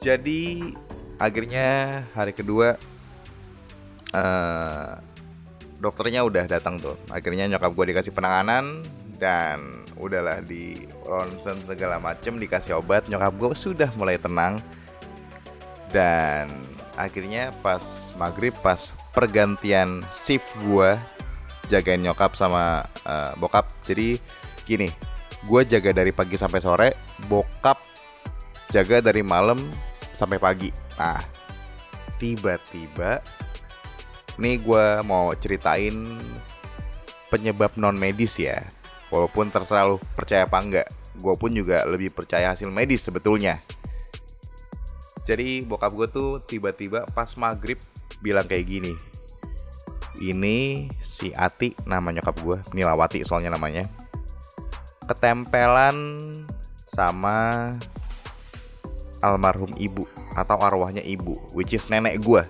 Jadi 0.00 0.72
akhirnya 1.16 2.00
hari 2.12 2.36
kedua 2.36 2.76
uh, 4.12 5.00
dokternya 5.80 6.24
udah 6.24 6.44
datang 6.48 6.80
tuh. 6.80 6.96
Akhirnya 7.08 7.48
nyokap 7.48 7.72
gue 7.72 7.86
dikasih 7.92 8.12
penanganan 8.12 8.84
dan 9.16 9.84
udahlah 9.96 10.44
di 10.44 10.84
ronsen 11.04 11.56
segala 11.64 11.96
macem 12.00 12.36
dikasih 12.36 12.80
obat. 12.80 13.08
Nyokap 13.08 13.32
gue 13.36 13.50
sudah 13.56 13.90
mulai 13.96 14.20
tenang. 14.20 14.60
Dan 15.92 16.50
akhirnya 16.98 17.52
pas 17.64 18.12
maghrib 18.20 18.52
pas 18.60 18.92
pergantian 19.16 20.04
shift 20.12 20.48
gue 20.60 20.96
jagain 21.72 22.00
nyokap 22.00 22.36
sama 22.36 22.84
uh, 23.08 23.32
bokap. 23.40 23.68
Jadi 23.88 24.20
gini 24.66 25.15
gue 25.46 25.62
jaga 25.64 25.90
dari 25.94 26.10
pagi 26.10 26.34
sampai 26.34 26.58
sore 26.58 26.88
bokap 27.30 27.78
jaga 28.74 28.98
dari 28.98 29.22
malam 29.22 29.62
sampai 30.10 30.42
pagi. 30.42 30.74
Nah, 30.98 31.22
tiba-tiba 32.18 33.22
nih 34.36 34.60
gue 34.60 34.84
mau 35.06 35.32
ceritain 35.38 35.94
penyebab 37.30 37.78
non 37.78 37.94
medis 37.96 38.36
ya. 38.36 38.58
Walaupun 39.06 39.54
terserah 39.54 39.86
lu 39.86 40.02
percaya 40.18 40.50
apa 40.50 40.58
enggak, 40.58 40.88
gue 41.14 41.34
pun 41.38 41.54
juga 41.54 41.86
lebih 41.86 42.10
percaya 42.10 42.50
hasil 42.50 42.66
medis 42.74 43.06
sebetulnya. 43.06 43.62
Jadi 45.26 45.62
bokap 45.62 45.94
gue 45.94 46.08
tuh 46.10 46.30
tiba-tiba 46.42 47.06
pas 47.14 47.30
maghrib 47.38 47.78
bilang 48.18 48.46
kayak 48.46 48.66
gini. 48.66 48.94
Ini 50.16 50.88
si 50.98 51.28
Ati 51.36 51.76
nama 51.84 52.08
nyokap 52.08 52.36
gue, 52.40 52.58
Nilawati 52.72 53.20
soalnya 53.22 53.52
namanya. 53.52 53.84
Ketempelan 55.06 56.18
sama 56.86 57.70
almarhum 59.22 59.70
ibu 59.78 60.02
atau 60.34 60.58
arwahnya 60.60 61.00
ibu, 61.00 61.34
which 61.54 61.72
is 61.72 61.88
nenek 61.88 62.20
gue. 62.20 62.42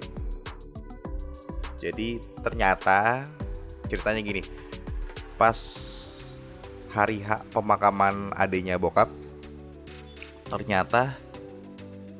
Jadi 1.76 2.18
ternyata 2.40 3.28
ceritanya 3.86 4.20
gini, 4.24 4.42
pas 5.36 5.58
hari 6.90 7.20
hak 7.20 7.52
pemakaman 7.52 8.32
adiknya 8.32 8.80
bokap, 8.80 9.12
ternyata 10.48 11.14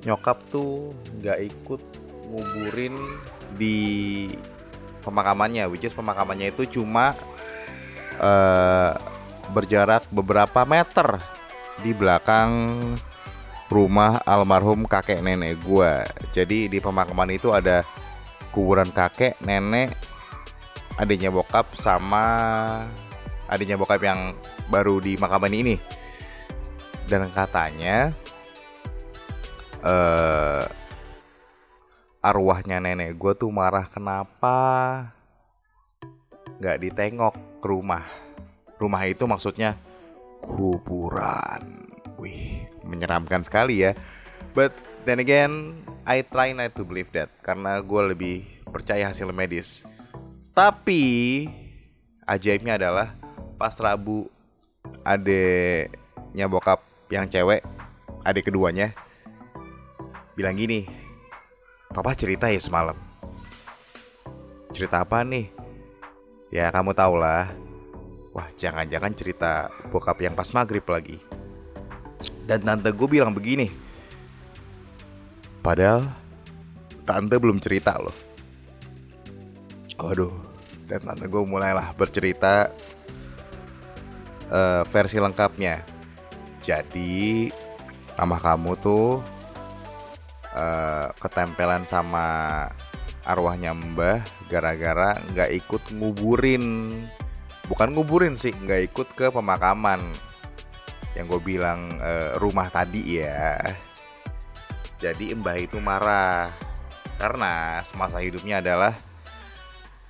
nyokap 0.05 0.39
tuh 0.53 0.93
nggak 1.19 1.39
ikut 1.51 1.83
nguburin 2.31 2.95
di 3.57 3.79
pemakamannya, 5.03 5.67
which 5.67 5.89
is 5.89 5.97
pemakamannya 5.97 6.53
itu 6.55 6.79
cuma 6.79 7.17
uh, 8.21 8.95
berjarak 9.53 10.09
beberapa 10.11 10.67
meter 10.67 11.21
di 11.83 11.93
belakang 11.93 12.51
rumah 13.67 14.23
almarhum 14.23 14.87
kakek 14.87 15.23
nenek 15.23 15.59
gue. 15.63 15.93
Jadi 16.31 16.71
di 16.71 16.79
pemakaman 16.79 17.35
itu 17.35 17.51
ada 17.51 17.83
kuburan 18.55 18.89
kakek, 18.95 19.37
nenek, 19.43 19.93
adiknya 20.97 21.29
bokap 21.29 21.75
sama 21.77 22.27
adiknya 23.47 23.79
bokap 23.79 24.03
yang 24.03 24.35
baru 24.71 24.99
di 24.99 25.19
makaman 25.19 25.55
ini. 25.55 25.77
Dan 27.07 27.31
katanya 27.31 28.11
uh, 29.87 30.67
arwahnya 32.19 32.83
nenek 32.83 33.15
gue 33.15 33.33
tuh 33.39 33.51
marah 33.55 33.87
kenapa 33.87 34.59
nggak 36.59 36.79
ditengok 36.83 37.35
ke 37.63 37.67
rumah. 37.67 38.26
Rumah 38.77 39.03
itu 39.09 39.25
maksudnya 39.25 39.77
kuburan. 40.45 41.91
Wih, 42.21 42.69
menyeramkan 42.85 43.45
sekali 43.45 43.85
ya. 43.85 43.93
But 44.57 44.73
then 45.05 45.21
again, 45.21 45.81
I 46.09 46.25
try 46.25 46.53
not 46.57 46.77
to 46.77 46.85
believe 46.85 47.13
that 47.17 47.33
karena 47.45 47.81
gue 47.81 48.03
lebih 48.13 48.37
percaya 48.69 49.09
hasil 49.13 49.29
medis. 49.33 49.85
Tapi 50.57 51.45
ajaibnya 52.25 52.81
adalah 52.81 53.13
pas 53.61 53.77
Rabu 53.77 54.29
adeknya 55.05 56.49
bokap 56.49 56.81
yang 57.13 57.29
cewek, 57.29 57.61
adik 58.25 58.49
keduanya 58.49 58.97
bilang 60.37 60.53
gini, 60.53 60.85
Papa 61.89 62.13
cerita 62.13 62.53
ya 62.53 62.61
semalam. 62.61 62.93
Cerita 64.77 65.01
apa 65.01 65.25
nih? 65.25 65.49
Ya 66.53 66.69
kamu 66.69 66.93
tau 66.93 67.17
lah. 67.17 67.49
Wah 68.37 68.53
jangan-jangan 68.53 69.17
cerita 69.17 69.73
bokap 69.89 70.21
yang 70.21 70.37
pas 70.37 70.53
maghrib 70.53 70.85
lagi. 70.85 71.17
Dan 72.45 72.69
tante 72.69 72.93
gue 72.93 73.09
bilang 73.09 73.33
begini. 73.33 73.73
Padahal 75.65 76.05
tante 77.09 77.41
belum 77.41 77.57
cerita 77.65 77.97
loh. 77.97 78.13
Waduh, 79.97 80.37
dan 80.85 81.01
tante 81.01 81.25
gue 81.25 81.43
mulailah 81.49 81.97
bercerita 81.97 82.69
uh, 84.53 84.85
versi 84.85 85.17
lengkapnya. 85.17 85.81
Jadi 86.61 87.49
nama 88.21 88.37
kamu 88.37 88.77
tuh 88.85 89.25
uh, 90.53 91.09
ketempelan 91.17 91.89
sama 91.89 92.69
arwahnya 93.25 93.73
Mbah 93.73 94.21
gara-gara 94.53 95.17
nggak 95.33 95.51
ikut 95.57 95.83
nguburin 95.97 96.93
bukan 97.67 97.95
nguburin 97.95 98.35
sih 98.39 98.55
nggak 98.55 98.93
ikut 98.93 99.09
ke 99.15 99.27
pemakaman. 99.31 100.01
Yang 101.17 101.27
gue 101.37 101.41
bilang 101.57 101.81
uh, 102.01 102.37
rumah 102.37 102.69
tadi 102.69 103.21
ya. 103.21 103.57
Jadi 105.01 105.33
Mbah 105.37 105.57
itu 105.61 105.79
marah. 105.81 106.53
Karena 107.17 107.81
semasa 107.85 108.21
hidupnya 108.21 108.61
adalah 108.61 108.93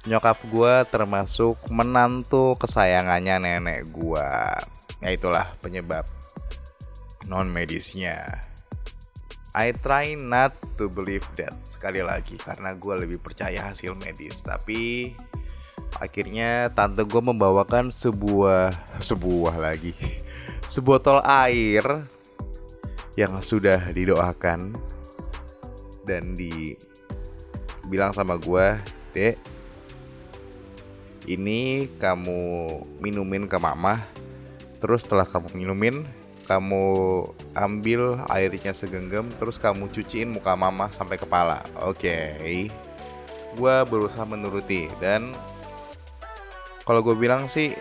nyokap 0.07 0.39
gue 0.47 0.75
termasuk 0.87 1.59
menantu 1.67 2.55
kesayangannya 2.63 3.43
nenek 3.43 3.91
gue 3.91 4.31
ya 5.03 5.11
itulah 5.11 5.51
penyebab 5.59 6.07
non 7.27 7.51
medisnya 7.51 8.23
I 9.57 9.73
try 9.73 10.13
not 10.21 10.53
to 10.77 10.93
believe 10.93 11.25
that. 11.41 11.57
Sekali 11.65 12.05
lagi 12.05 12.37
karena 12.37 12.77
gue 12.77 12.93
lebih 12.93 13.17
percaya 13.25 13.73
hasil 13.73 13.97
medis. 13.97 14.45
Tapi 14.45 15.17
akhirnya 15.97 16.69
tante 16.73 17.03
gue 17.05 17.23
membawakan 17.23 17.89
sebuah 17.89 18.73
sebuah 19.01 19.55
lagi 19.57 19.97
sebotol 20.73 21.25
air 21.25 21.85
yang 23.17 23.41
sudah 23.41 23.81
didoakan 23.97 24.77
dan 26.05 26.37
dibilang 26.37 28.13
sama 28.13 28.37
gue 28.37 28.77
dek 29.17 29.37
ini 31.27 31.91
kamu 31.99 32.41
minumin 33.03 33.49
ke 33.51 33.57
mama 33.59 34.05
terus 34.79 35.03
setelah 35.03 35.27
kamu 35.27 35.49
minumin 35.57 36.07
kamu 36.47 36.87
ambil 37.59 38.23
airnya 38.31 38.71
segenggam 38.71 39.27
terus 39.41 39.59
kamu 39.59 39.91
cuciin 39.91 40.31
muka 40.31 40.55
mama 40.55 40.93
sampai 40.95 41.19
kepala 41.19 41.67
oke 41.83 41.99
okay. 41.99 42.71
gue 43.59 43.77
berusaha 43.91 44.23
menuruti 44.23 44.87
dan 45.03 45.35
kalau 46.87 47.03
gue 47.03 47.19
bilang 47.19 47.51
sih 47.51 47.75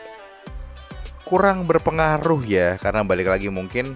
kurang 1.26 1.70
berpengaruh 1.70 2.42
ya 2.46 2.82
karena 2.82 3.06
balik 3.06 3.30
lagi 3.30 3.54
mungkin 3.54 3.94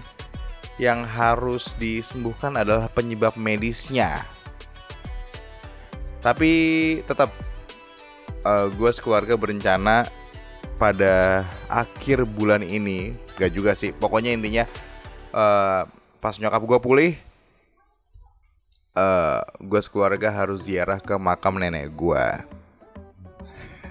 yang 0.80 1.04
harus 1.04 1.76
disembuhkan 1.76 2.56
adalah 2.56 2.88
penyebab 2.88 3.36
medisnya. 3.36 4.24
Tapi 6.24 6.52
tetap 7.04 7.34
uh, 8.46 8.70
gue 8.72 8.90
sekeluarga 8.94 9.36
berencana 9.36 10.08
pada 10.80 11.44
akhir 11.68 12.24
bulan 12.24 12.64
ini 12.64 13.12
gak 13.36 13.52
juga 13.52 13.76
sih. 13.76 13.92
Pokoknya 13.92 14.32
intinya 14.32 14.64
uh, 15.36 15.84
pas 16.20 16.36
nyokap 16.40 16.62
gue 16.64 16.78
pulih 16.80 17.12
uh, 18.92 19.00
eh, 19.00 19.40
gue 19.60 19.80
sekeluarga 19.80 20.28
harus 20.28 20.68
ziarah 20.68 21.00
ke 21.00 21.16
makam 21.16 21.56
nenek 21.56 21.88
gue 21.96 22.24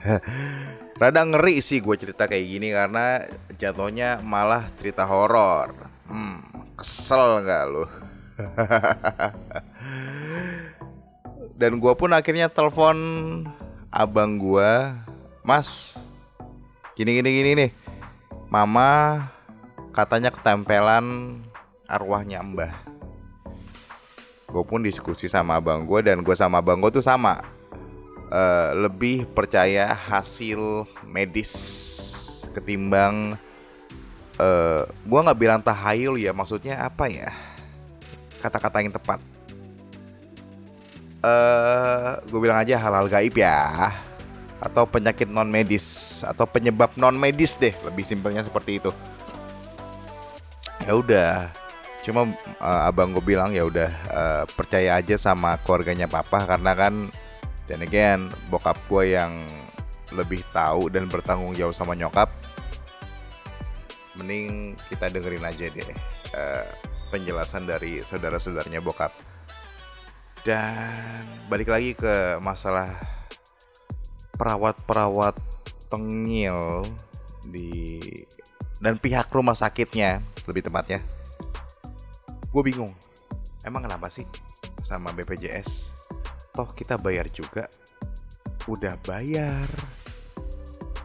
rada 0.99 1.23
ngeri 1.23 1.63
sih 1.63 1.79
gue 1.79 1.95
cerita 1.95 2.27
kayak 2.27 2.45
gini 2.45 2.75
karena 2.75 3.23
jatuhnya 3.55 4.19
malah 4.19 4.67
cerita 4.75 5.07
horor. 5.07 5.71
Hmm, 6.05 6.49
kesel 6.79 7.43
nggak 7.43 7.63
lo 7.67 7.83
dan 11.59 11.75
gue 11.75 11.93
pun 11.99 12.07
akhirnya 12.15 12.47
telepon 12.47 12.95
abang 13.91 14.39
gue 14.39 14.71
mas 15.43 15.99
gini 16.95 17.19
gini 17.19 17.29
gini 17.35 17.51
nih 17.59 17.71
mama 18.47 19.27
katanya 19.91 20.31
ketempelan 20.31 21.35
arwahnya 21.83 22.39
mbah 22.39 22.79
gue 24.47 24.63
pun 24.63 24.79
diskusi 24.79 25.27
sama 25.27 25.59
abang 25.59 25.83
gue 25.83 25.99
dan 25.99 26.23
gue 26.23 26.35
sama 26.39 26.63
abang 26.63 26.79
gue 26.79 26.95
tuh 26.95 27.03
sama 27.03 27.43
uh, 28.30 28.72
lebih 28.78 29.26
percaya 29.34 29.92
hasil 29.92 30.86
medis 31.06 31.52
ketimbang 32.50 33.38
uh, 34.39 34.42
eh, 34.42 34.82
gue 34.88 35.20
nggak 35.20 35.39
bilang 35.39 35.62
tahayul 35.62 36.15
ya 36.18 36.32
maksudnya 36.32 36.80
apa 36.82 37.12
ya? 37.12 37.30
Kata-kata 38.39 38.80
yang 38.80 38.96
tepat. 38.96 39.20
Uh, 41.20 41.28
eh, 41.28 42.10
gue 42.32 42.39
bilang 42.39 42.58
aja 42.58 42.80
halal 42.80 43.12
gaib 43.12 43.36
ya. 43.36 43.92
Atau 44.60 44.88
penyakit 44.88 45.28
non 45.28 45.48
medis 45.48 46.20
atau 46.24 46.44
penyebab 46.44 46.92
non 47.00 47.15
medis 47.15 47.56
deh 47.56 47.72
lebih 47.84 48.04
simpelnya 48.04 48.44
seperti 48.44 48.80
itu. 48.80 48.92
Ya 50.84 50.96
udah 50.96 51.52
cuma 52.00 52.32
uh, 52.63 52.88
abang 52.88 53.12
gue 53.12 53.24
bilang 53.24 53.52
ya 53.52 53.68
udah 53.68 53.92
uh, 54.08 54.44
percaya 54.56 54.96
aja 54.96 55.20
sama 55.20 55.60
keluarganya 55.68 56.08
papa 56.08 56.48
karena 56.48 56.72
kan 56.72 57.12
dan 57.69 57.86
again 57.86 58.25
bokap 58.49 58.75
gue 58.89 59.13
yang 59.13 59.38
lebih 60.10 60.41
tahu 60.49 60.89
dan 60.89 61.05
bertanggung 61.05 61.53
jawab 61.53 61.77
sama 61.77 61.93
nyokap 61.93 62.34
mending 64.17 64.73
kita 64.89 65.08
dengerin 65.13 65.45
aja 65.45 65.69
deh 65.69 65.86
uh, 66.34 66.67
penjelasan 67.10 67.65
dari 67.65 67.99
saudara-saudaranya 68.05 68.79
bokap. 68.79 69.12
Dan 70.45 71.27
balik 71.51 71.67
lagi 71.67 71.91
ke 71.97 72.39
masalah 72.39 72.95
perawat-perawat 74.39 75.36
tengil 75.91 76.86
di 77.43 77.99
dan 78.79 78.95
pihak 78.95 79.27
rumah 79.36 79.58
sakitnya 79.58 80.23
lebih 80.47 80.63
tepatnya. 80.63 81.03
Gue 82.49 82.63
bingung 82.63 82.93
emang 83.67 83.84
kenapa 83.84 84.08
sih 84.08 84.23
sama 84.79 85.12
BPJS 85.12 85.98
toh 86.60 86.67
kita 86.76 87.00
bayar 87.00 87.32
juga. 87.32 87.72
Udah 88.67 89.00
bayar. 89.08 89.63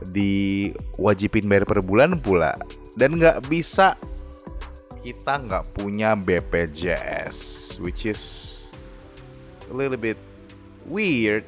Diwajibin 0.02 1.46
bayar 1.46 1.62
per 1.62 1.78
bulan 1.78 2.18
pula. 2.18 2.58
Dan 2.98 3.22
nggak 3.22 3.46
bisa. 3.46 3.94
Kita 4.98 5.38
nggak 5.38 5.78
punya 5.78 6.18
BPJS 6.18 7.62
which 7.78 8.08
is 8.08 8.22
a 9.70 9.74
little 9.74 9.94
bit 9.94 10.18
weird. 10.90 11.46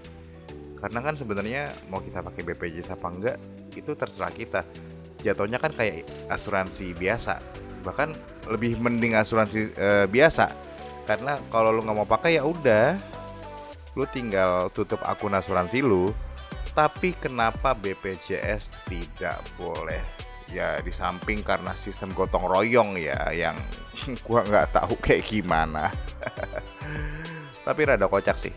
Karena 0.78 1.02
kan 1.02 1.18
sebenarnya 1.18 1.74
mau 1.90 1.98
kita 1.98 2.22
pakai 2.22 2.46
BPJS 2.46 2.94
apa 2.94 3.08
enggak 3.10 3.38
itu 3.74 3.90
terserah 3.98 4.30
kita. 4.30 4.62
Jatuhnya 5.26 5.58
kan 5.58 5.74
kayak 5.74 6.06
asuransi 6.30 6.94
biasa. 6.94 7.42
Bahkan 7.82 8.14
lebih 8.54 8.78
mending 8.78 9.18
asuransi 9.18 9.74
e, 9.74 9.88
biasa. 10.06 10.54
Karena 11.08 11.40
kalau 11.50 11.74
lu 11.74 11.82
nggak 11.82 11.96
mau 11.96 12.06
pakai 12.06 12.38
ya 12.38 12.44
udah 12.44 13.15
lu 13.96 14.04
tinggal 14.06 14.68
tutup 14.70 15.00
akun 15.02 15.32
asuransi 15.32 15.80
lu 15.80 16.12
tapi 16.76 17.16
kenapa 17.16 17.72
BPJS 17.72 18.84
tidak 18.84 19.40
boleh? 19.56 20.04
Ya 20.52 20.76
di 20.84 20.92
samping 20.92 21.40
karena 21.40 21.72
sistem 21.72 22.12
gotong 22.12 22.44
royong 22.44 23.00
ya 23.00 23.32
yang 23.32 23.56
gua 24.28 24.44
nggak 24.44 24.76
tahu 24.76 24.94
kayak 25.00 25.24
gimana. 25.24 25.88
Tapi 27.66 27.80
rada 27.82 28.06
kocak 28.06 28.38
sih. 28.38 28.54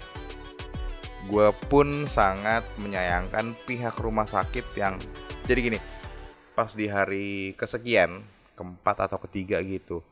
Gue 1.25 1.49
pun 1.71 2.05
sangat 2.05 2.67
menyayangkan 2.77 3.55
pihak 3.65 3.97
rumah 3.97 4.27
sakit 4.27 4.65
yang 4.77 4.99
jadi 5.49 5.59
gini 5.65 5.79
pas 6.53 6.75
di 6.75 6.85
hari 6.85 7.55
kesekian 7.55 8.21
keempat 8.53 9.09
atau 9.09 9.17
ketiga 9.23 9.63
gitu 9.65 10.03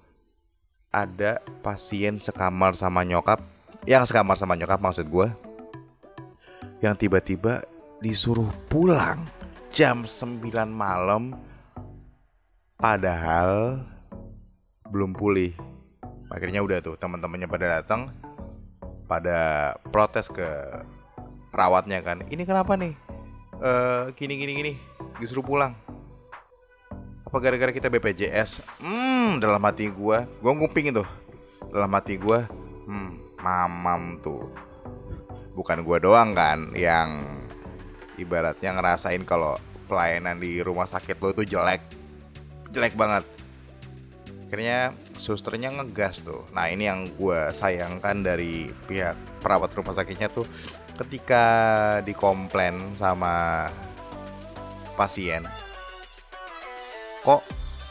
ada 0.89 1.43
pasien 1.61 2.17
sekamar 2.17 2.73
sama 2.73 3.05
nyokap 3.05 3.43
yang 3.88 4.04
sekamar 4.04 4.36
sama 4.36 4.60
nyokap 4.60 4.84
maksud 4.84 5.08
gue 5.08 5.32
yang 6.84 7.00
tiba-tiba 7.00 7.63
disuruh 8.04 8.52
pulang 8.67 9.23
jam 9.71 10.04
9 10.04 10.43
malam 10.67 11.39
padahal 12.76 13.82
belum 14.91 15.15
pulih. 15.15 15.56
Akhirnya 16.28 16.60
udah 16.60 16.84
tuh 16.84 17.00
teman-temannya 17.00 17.47
pada 17.47 17.80
datang 17.80 18.12
pada 19.08 19.71
protes 19.88 20.28
ke 20.28 20.43
perawatnya 21.56 22.04
kan 22.04 22.28
ini 22.28 22.43
kenapa 22.43 22.76
nih? 22.76 22.91
Eh 23.63 24.12
gini 24.19 24.36
gini 24.36 24.52
gini. 24.52 24.73
Disuruh 25.15 25.47
pulang. 25.47 25.71
Apa 27.23 27.39
gara-gara 27.39 27.71
kita 27.71 27.88
BPJS 27.88 28.84
hmm 28.84 29.39
dalam 29.39 29.63
hati 29.63 29.88
gue 29.88 30.17
gue 30.28 30.52
nguping 30.52 30.91
itu. 30.91 31.08
Dalam 31.71 31.91
hati 31.95 32.19
gue 32.19 32.39
hmm 32.91 33.26
mamam 33.41 34.19
tuh. 34.21 34.50
Bukan 35.58 35.82
gue 35.82 35.97
doang 36.02 36.38
kan 36.38 36.71
yang 36.78 37.41
ibaratnya 38.17 38.78
ngerasain 38.78 39.26
kalau 39.26 39.58
pelayanan 39.89 40.38
di 40.38 40.62
rumah 40.62 40.86
sakit 40.86 41.17
lo 41.17 41.34
itu 41.34 41.58
jelek. 41.58 41.82
Jelek 42.69 42.93
banget. 42.93 43.23
Akhirnya 44.47 44.95
susternya 45.17 45.73
ngegas 45.73 46.21
tuh. 46.21 46.45
Nah 46.54 46.69
ini 46.69 46.88
yang 46.88 47.10
gue 47.17 47.52
sayangkan 47.52 48.23
dari 48.23 48.69
pihak 48.86 49.41
perawat 49.41 49.73
rumah 49.73 49.97
sakitnya 49.97 50.30
tuh 50.30 50.45
ketika 50.97 51.45
dikomplain 52.02 52.97
sama 52.97 53.69
pasien 54.97 55.45
kok 57.21 57.45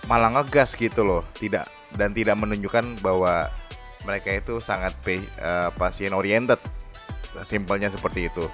malah 0.09 0.33
ngegas 0.33 0.73
gitu 0.75 1.05
loh. 1.05 1.23
Tidak 1.37 1.93
dan 1.95 2.17
tidak 2.17 2.41
menunjukkan 2.41 3.05
bahwa 3.05 3.53
mereka 4.07 4.31
itu 4.31 4.63
sangat 4.63 4.95
eh, 5.11 5.21
pasien 5.75 6.15
oriented 6.15 6.63
simpelnya 7.45 7.93
seperti 7.93 8.33
itu 8.33 8.47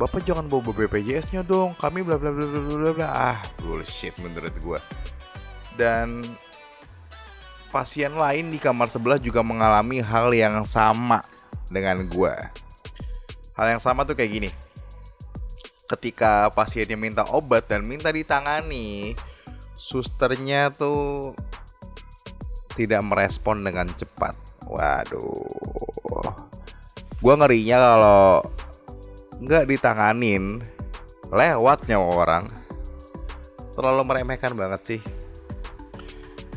Bapak 0.00 0.24
jangan 0.24 0.48
bawa 0.48 0.72
BPJS-nya 0.72 1.44
dong. 1.44 1.76
Kami 1.76 2.00
bla 2.00 2.16
bla 2.16 2.32
bla 2.32 2.46
bla 2.48 2.60
bla 2.64 2.90
bla. 2.96 3.08
Ah, 3.12 3.38
bullshit 3.60 4.16
menurut 4.24 4.54
gua. 4.64 4.80
Dan 5.76 6.24
pasien 7.68 8.12
lain 8.16 8.48
di 8.48 8.56
kamar 8.56 8.88
sebelah 8.88 9.20
juga 9.20 9.44
mengalami 9.44 10.00
hal 10.00 10.32
yang 10.32 10.64
sama 10.64 11.20
dengan 11.68 12.08
gua. 12.08 12.50
Hal 13.52 13.76
yang 13.76 13.82
sama 13.84 14.08
tuh 14.08 14.16
kayak 14.16 14.32
gini. 14.32 14.50
Ketika 15.84 16.48
pasiennya 16.56 16.96
minta 16.96 17.28
obat 17.28 17.68
dan 17.68 17.84
minta 17.84 18.08
ditangani, 18.08 19.12
susternya 19.76 20.72
tuh 20.72 21.36
tidak 22.72 23.04
merespon 23.04 23.60
dengan 23.60 23.92
cepat. 23.92 24.51
Waduh. 24.68 25.46
Gua 27.22 27.34
ngerinya 27.38 27.78
kalau 27.78 28.42
nggak 29.42 29.66
ditanganin 29.70 30.62
lewat 31.30 31.86
nyawa 31.86 32.08
orang. 32.26 32.44
Terlalu 33.72 34.02
meremehkan 34.04 34.52
banget 34.58 34.80
sih. 34.84 35.00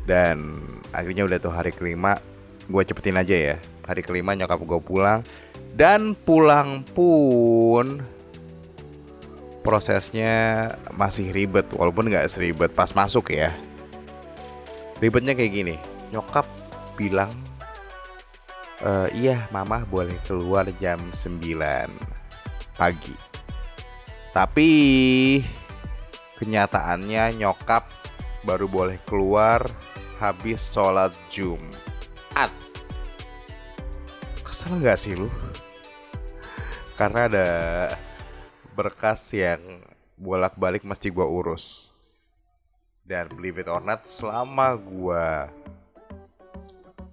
Dan 0.05 0.57
akhirnya 0.93 1.25
udah 1.25 1.37
tuh 1.41 1.53
hari 1.53 1.73
kelima 1.73 2.17
gue 2.65 2.81
cepetin 2.81 3.17
aja 3.17 3.33
ya. 3.33 3.55
Hari 3.85 4.01
kelima 4.01 4.33
nyokap 4.33 4.57
gue 4.61 4.79
pulang 4.81 5.21
dan 5.77 6.17
pulang 6.17 6.81
pun 6.81 8.01
prosesnya 9.61 10.33
masih 10.93 11.29
ribet 11.29 11.69
walaupun 11.73 12.09
nggak 12.09 12.29
seribet 12.29 12.73
pas 12.73 12.89
masuk 12.93 13.33
ya. 13.33 13.53
Ribetnya 14.97 15.37
kayak 15.37 15.51
gini 15.53 15.75
nyokap 16.09 16.49
bilang 16.97 17.33
"Eh, 18.86 19.10
iya 19.17 19.50
mama 19.50 19.82
boleh 19.82 20.13
keluar 20.30 20.69
jam 20.78 21.02
9 21.10 21.89
pagi. 22.78 23.17
Tapi 24.30 24.69
kenyataannya 26.38 27.34
nyokap 27.41 27.89
baru 28.45 28.69
boleh 28.69 29.02
keluar 29.10 29.65
habis 30.21 30.69
sholat 30.69 31.17
Jumat. 31.34 32.54
Kesel 34.45 34.78
nggak 34.78 35.00
sih 35.02 35.17
lu? 35.17 35.34
Karena 36.93 37.26
ada 37.26 37.50
berkas 38.78 39.34
yang 39.34 39.82
bolak-balik 40.13 40.86
mesti 40.86 41.10
gua 41.10 41.26
urus. 41.26 41.89
Dan 43.02 43.34
believe 43.34 43.65
it 43.65 43.69
or 43.69 43.82
not, 43.82 44.06
selama 44.06 44.78
gua 44.78 45.50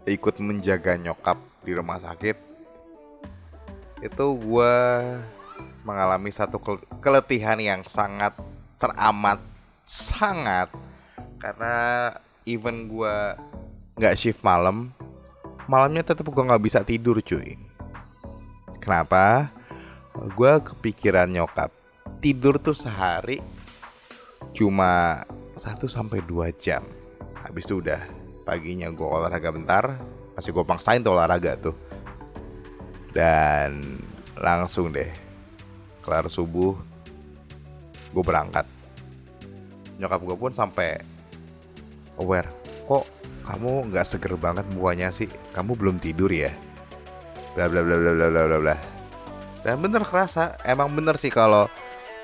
ikut 0.05 0.37
menjaga 0.37 1.01
nyokap 1.01 1.52
di 1.63 1.73
rumah 1.75 1.99
sakit, 2.03 2.37
itu 4.03 4.27
gua 4.43 5.03
mengalami 5.87 6.31
satu 6.35 6.59
kel- 6.59 6.87
keletihan 6.99 7.59
yang 7.59 7.81
sangat 7.87 8.35
teramat 8.83 9.39
sangat. 9.87 10.71
Karena 11.39 12.11
even 12.47 12.91
gua 12.91 13.39
nggak 13.99 14.19
shift 14.19 14.43
malam 14.43 14.91
malamnya 15.71 16.03
tetap 16.03 16.27
gua 16.31 16.55
nggak 16.55 16.65
bisa 16.67 16.83
tidur 16.83 17.23
cuy. 17.23 17.55
Kenapa? 18.83 19.55
Gua 20.35 20.59
kepikiran 20.59 21.31
nyokap. 21.31 21.71
Tidur 22.19 22.59
tuh 22.59 22.75
sehari 22.75 23.39
cuma 24.53 25.23
1 25.55 25.87
sampai 25.87 26.19
2 26.23 26.51
jam. 26.59 26.83
Habis 27.47 27.67
itu 27.71 27.79
udah 27.79 28.03
paginya 28.43 28.91
gua 28.91 29.23
olahraga 29.23 29.55
bentar 29.55 29.85
masih 30.37 30.51
gue 30.53 30.65
paksain 30.65 31.01
tuh 31.05 31.13
olahraga 31.15 31.57
tuh. 31.59 31.77
Dan 33.13 34.01
langsung 34.41 34.91
deh 34.91 35.09
kelar 36.03 36.27
subuh 36.27 36.75
gue 38.13 38.25
berangkat. 38.25 38.67
Nyokap 40.01 40.21
gue 40.25 40.37
pun 40.37 40.53
sampai 40.53 40.99
aware 42.19 42.51
kok 42.89 43.07
kamu 43.43 43.91
nggak 43.91 44.07
seger 44.07 44.35
banget 44.39 44.67
buahnya 44.73 45.13
sih? 45.15 45.29
Kamu 45.53 45.77
belum 45.77 45.97
tidur 46.03 46.31
ya? 46.31 46.51
Bla 47.55 47.69
bla 47.69 47.85
bla 47.85 47.97
bla 47.97 48.13
bla 48.17 48.29
bla 48.29 48.59
bla. 48.59 48.77
Dan 49.63 49.79
bener 49.79 50.03
kerasa 50.03 50.59
emang 50.67 50.91
bener 50.91 51.15
sih 51.15 51.31
kalau 51.31 51.71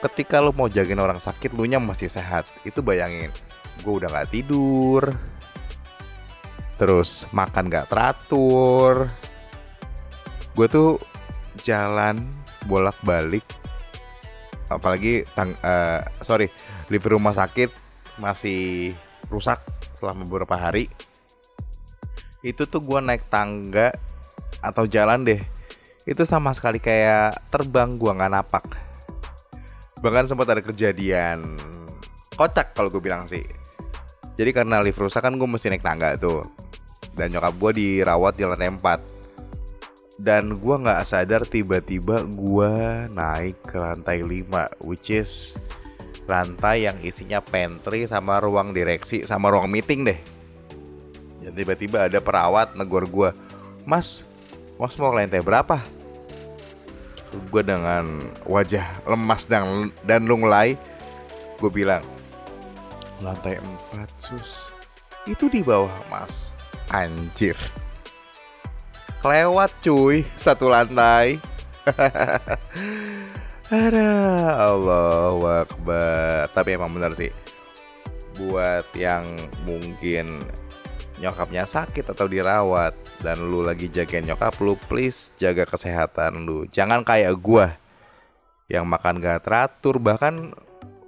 ketika 0.03 0.43
lo 0.43 0.51
mau 0.55 0.67
jagain 0.67 0.99
orang 0.99 1.23
sakit 1.23 1.55
lu 1.55 1.67
nya 1.67 1.79
masih 1.79 2.11
sehat. 2.11 2.49
Itu 2.67 2.83
bayangin 2.83 3.31
gue 3.83 3.93
udah 3.95 4.11
nggak 4.11 4.31
tidur 4.35 5.15
terus 6.79 7.27
makan 7.35 7.67
nggak 7.69 7.91
teratur. 7.91 9.11
Gue 10.55 10.67
tuh 10.71 10.97
jalan 11.61 12.23
bolak-balik. 12.71 13.45
Apalagi 14.71 15.27
tang 15.35 15.53
eh, 15.61 16.01
sorry 16.23 16.47
lift 16.89 17.11
rumah 17.11 17.35
sakit 17.35 17.69
masih 18.23 18.95
rusak 19.29 19.59
selama 19.93 20.25
beberapa 20.25 20.55
hari. 20.55 20.87
Itu 22.41 22.71
tuh 22.71 22.81
gue 22.81 23.03
naik 23.03 23.27
tangga 23.27 23.91
atau 24.63 24.87
jalan 24.87 25.27
deh. 25.27 25.43
Itu 26.09 26.25
sama 26.25 26.55
sekali 26.57 26.81
kayak 26.81 27.53
terbang 27.53 27.99
gua 28.01 28.17
nggak 28.17 28.33
napak. 28.33 28.65
Bahkan 30.01 30.31
sempat 30.31 30.47
ada 30.49 30.63
kejadian 30.63 31.59
kocak 32.39 32.73
kalau 32.73 32.89
gue 32.89 33.03
bilang 33.03 33.27
sih. 33.27 33.43
Jadi 34.39 34.55
karena 34.55 34.79
lift 34.79 35.03
rusak 35.03 35.19
kan 35.19 35.35
gue 35.35 35.49
mesti 35.51 35.67
naik 35.67 35.83
tangga 35.83 36.15
tuh 36.15 36.47
dan 37.19 37.35
nyokap 37.35 37.55
gue 37.59 37.73
dirawat 37.83 38.39
di 38.39 38.47
lantai 38.47 38.71
4 38.71 39.19
dan 40.19 40.59
gua 40.59 40.83
nggak 40.83 41.07
sadar 41.07 41.47
tiba-tiba 41.47 42.27
gua 42.27 43.07
naik 43.15 43.63
ke 43.63 43.79
lantai 43.79 44.27
5 44.27 44.83
which 44.83 45.15
is 45.15 45.55
lantai 46.27 46.91
yang 46.91 46.99
isinya 47.07 47.39
pantry 47.39 48.05
sama 48.05 48.43
ruang 48.43 48.75
direksi 48.75 49.25
sama 49.25 49.49
ruang 49.55 49.71
meeting 49.71 50.05
deh. 50.05 50.21
Dan 51.41 51.55
tiba-tiba 51.55 52.11
ada 52.11 52.19
perawat 52.19 52.75
negor 52.75 53.07
gua 53.07 53.31
mas 53.87 54.27
mas 54.75 54.99
mau 54.99 55.15
ke 55.15 55.23
lantai 55.23 55.41
berapa? 55.41 55.79
Gue 57.53 57.63
dengan 57.63 58.35
wajah 58.49 59.07
lemas 59.07 59.47
dan 59.47 59.95
dan 60.03 60.27
lunglai 60.27 60.75
gue 61.63 61.71
bilang 61.71 62.03
lantai 63.23 63.63
4 63.95 64.03
sus. 64.19 64.75
Itu 65.31 65.47
di 65.47 65.63
bawah 65.63 65.95
mas 66.11 66.58
anjir. 66.93 67.57
Kelewat 69.19 69.75
cuy 69.83 70.23
satu 70.39 70.71
lantai. 70.71 71.43
Ada 73.69 74.11
Allah 74.71 75.67
Akbar. 75.67 76.49
Tapi 76.55 76.79
emang 76.79 76.95
bener 76.95 77.13
sih. 77.19 77.33
Buat 78.39 78.87
yang 78.95 79.27
mungkin 79.67 80.39
nyokapnya 81.19 81.67
sakit 81.67 82.15
atau 82.15 82.31
dirawat 82.31 82.95
dan 83.19 83.43
lu 83.51 83.67
lagi 83.67 83.91
jagain 83.91 84.23
nyokap 84.23 84.55
lu 84.63 84.79
please 84.87 85.35
jaga 85.37 85.67
kesehatan 85.67 86.47
lu. 86.47 86.65
Jangan 86.71 87.03
kayak 87.03 87.35
gua 87.43 87.75
yang 88.71 88.87
makan 88.87 89.19
gak 89.19 89.43
teratur. 89.45 89.99
Bahkan 89.99 90.55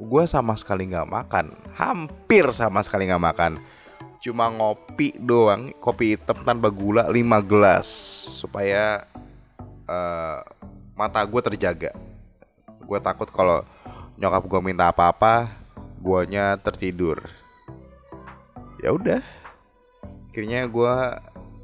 gua 0.03 0.27
sama 0.27 0.59
sekali 0.59 0.91
nggak 0.91 1.07
makan. 1.07 1.55
Hampir 1.79 2.51
sama 2.51 2.83
sekali 2.83 3.07
nggak 3.07 3.23
makan 3.23 3.53
cuma 4.21 4.53
ngopi 4.53 5.17
doang 5.17 5.73
kopi 5.81 6.15
hitam 6.15 6.45
tanpa 6.45 6.69
gula 6.69 7.09
5 7.09 7.17
gelas 7.49 7.89
supaya 8.45 9.09
eh, 9.89 10.39
mata 10.93 11.25
gue 11.25 11.41
terjaga. 11.41 11.97
Gue 12.85 12.99
takut 13.01 13.33
kalau 13.33 13.65
nyokap 14.21 14.45
gue 14.45 14.61
minta 14.61 14.93
apa-apa, 14.93 15.49
guanya 15.97 16.61
tertidur. 16.61 17.25
Ya 18.85 18.93
udah, 18.93 19.25
akhirnya 20.29 20.69
gue 20.69 20.95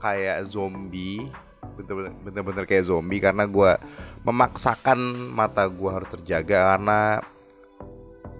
kayak 0.01 0.49
zombie, 0.49 1.29
bener-bener 2.25 2.65
kayak 2.65 2.89
zombie 2.89 3.21
karena 3.21 3.45
gue 3.45 3.73
memaksakan 4.25 4.97
mata 5.33 5.69
gue 5.69 5.91
harus 5.93 6.09
terjaga 6.13 6.77
karena 6.77 7.21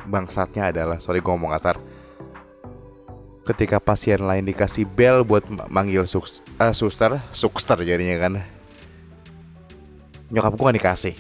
bangsatnya 0.09 0.73
adalah 0.73 0.97
sorry 1.03 1.21
gue 1.21 1.29
ngomong 1.29 1.53
kasar 1.53 1.77
ketika 3.47 3.79
pasien 3.79 4.21
lain 4.27 4.43
dikasih 4.43 4.83
bel 4.83 5.23
buat 5.23 5.47
ma- 5.47 5.71
manggil 5.71 6.03
sus 6.05 6.43
eh, 6.59 6.75
suster. 6.75 7.23
Suster 7.31 7.79
jadinya 7.87 8.19
kan. 8.19 8.33
Nyokap 10.35 10.53
gue 10.59 10.67
gak 10.67 10.79
dikasih 10.83 11.15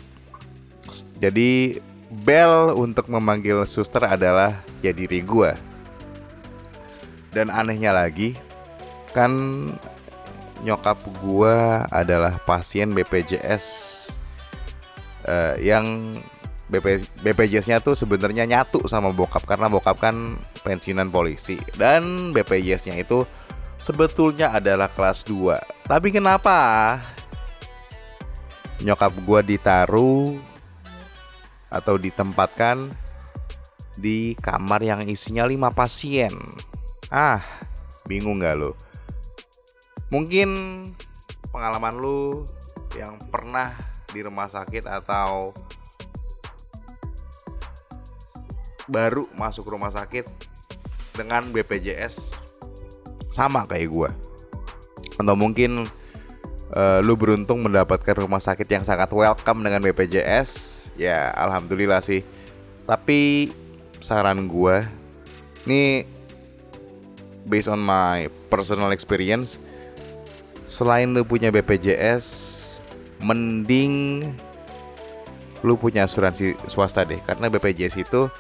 jadi 1.18 1.80
bel 2.10 2.76
untuk 2.76 3.10
memanggil 3.10 3.66
suster 3.66 4.04
adalah 4.06 4.62
ya 4.80 4.94
diri 4.94 5.20
gue 5.20 5.52
dan 7.34 7.52
anehnya 7.52 7.92
lagi 7.92 8.38
kan 9.12 9.32
nyokap 10.64 10.96
gue 11.20 11.56
adalah 11.92 12.40
pasien 12.48 12.96
BPJS 12.96 13.64
eh, 15.28 15.54
yang 15.60 16.16
BP, 16.66 17.06
BPJS-nya 17.22 17.78
tuh 17.78 17.94
sebenarnya 17.94 18.42
nyatu 18.42 18.90
sama 18.90 19.14
bokap 19.14 19.46
karena 19.46 19.70
bokap 19.70 20.02
kan 20.02 20.34
pensiunan 20.66 21.06
polisi 21.14 21.54
dan 21.78 22.34
BPJS-nya 22.34 22.98
itu 22.98 23.22
sebetulnya 23.78 24.50
adalah 24.50 24.90
kelas 24.90 25.22
2. 25.30 25.86
Tapi 25.86 26.08
kenapa 26.10 26.58
nyokap 28.82 29.14
gua 29.22 29.46
ditaruh 29.46 30.34
atau 31.70 31.94
ditempatkan 31.94 32.90
di 33.94 34.34
kamar 34.42 34.82
yang 34.82 35.00
isinya 35.06 35.46
5 35.46 35.70
pasien? 35.70 36.34
Ah, 37.14 37.46
bingung 38.10 38.42
nggak 38.42 38.58
lo? 38.58 38.74
Mungkin 40.10 40.50
pengalaman 41.54 41.94
lu 41.94 42.42
yang 42.98 43.14
pernah 43.30 43.70
di 44.10 44.22
rumah 44.22 44.50
sakit 44.50 44.88
atau 44.88 45.54
baru 48.86 49.26
masuk 49.34 49.66
rumah 49.70 49.90
sakit 49.90 50.26
dengan 51.14 51.46
BPJS 51.50 52.36
sama 53.30 53.66
kayak 53.66 53.88
gua. 53.90 54.10
Atau 55.16 55.36
mungkin 55.36 55.86
eh, 56.72 56.98
lu 57.02 57.14
beruntung 57.18 57.62
mendapatkan 57.64 58.16
rumah 58.16 58.40
sakit 58.40 58.66
yang 58.66 58.84
sangat 58.86 59.10
welcome 59.12 59.62
dengan 59.64 59.82
BPJS 59.82 60.50
ya 60.96 61.30
alhamdulillah 61.34 62.00
sih. 62.00 62.22
Tapi 62.86 63.50
saran 63.98 64.46
gua 64.46 64.86
ini 65.66 66.06
based 67.46 67.70
on 67.70 67.82
my 67.82 68.30
personal 68.50 68.94
experience 68.94 69.58
selain 70.66 71.14
lu 71.14 71.22
punya 71.22 71.50
BPJS 71.54 72.54
mending 73.22 74.26
lu 75.64 75.74
punya 75.74 76.04
asuransi 76.06 76.54
swasta 76.70 77.02
deh. 77.02 77.18
Karena 77.24 77.50
BPJS 77.50 77.98
itu 77.98 78.30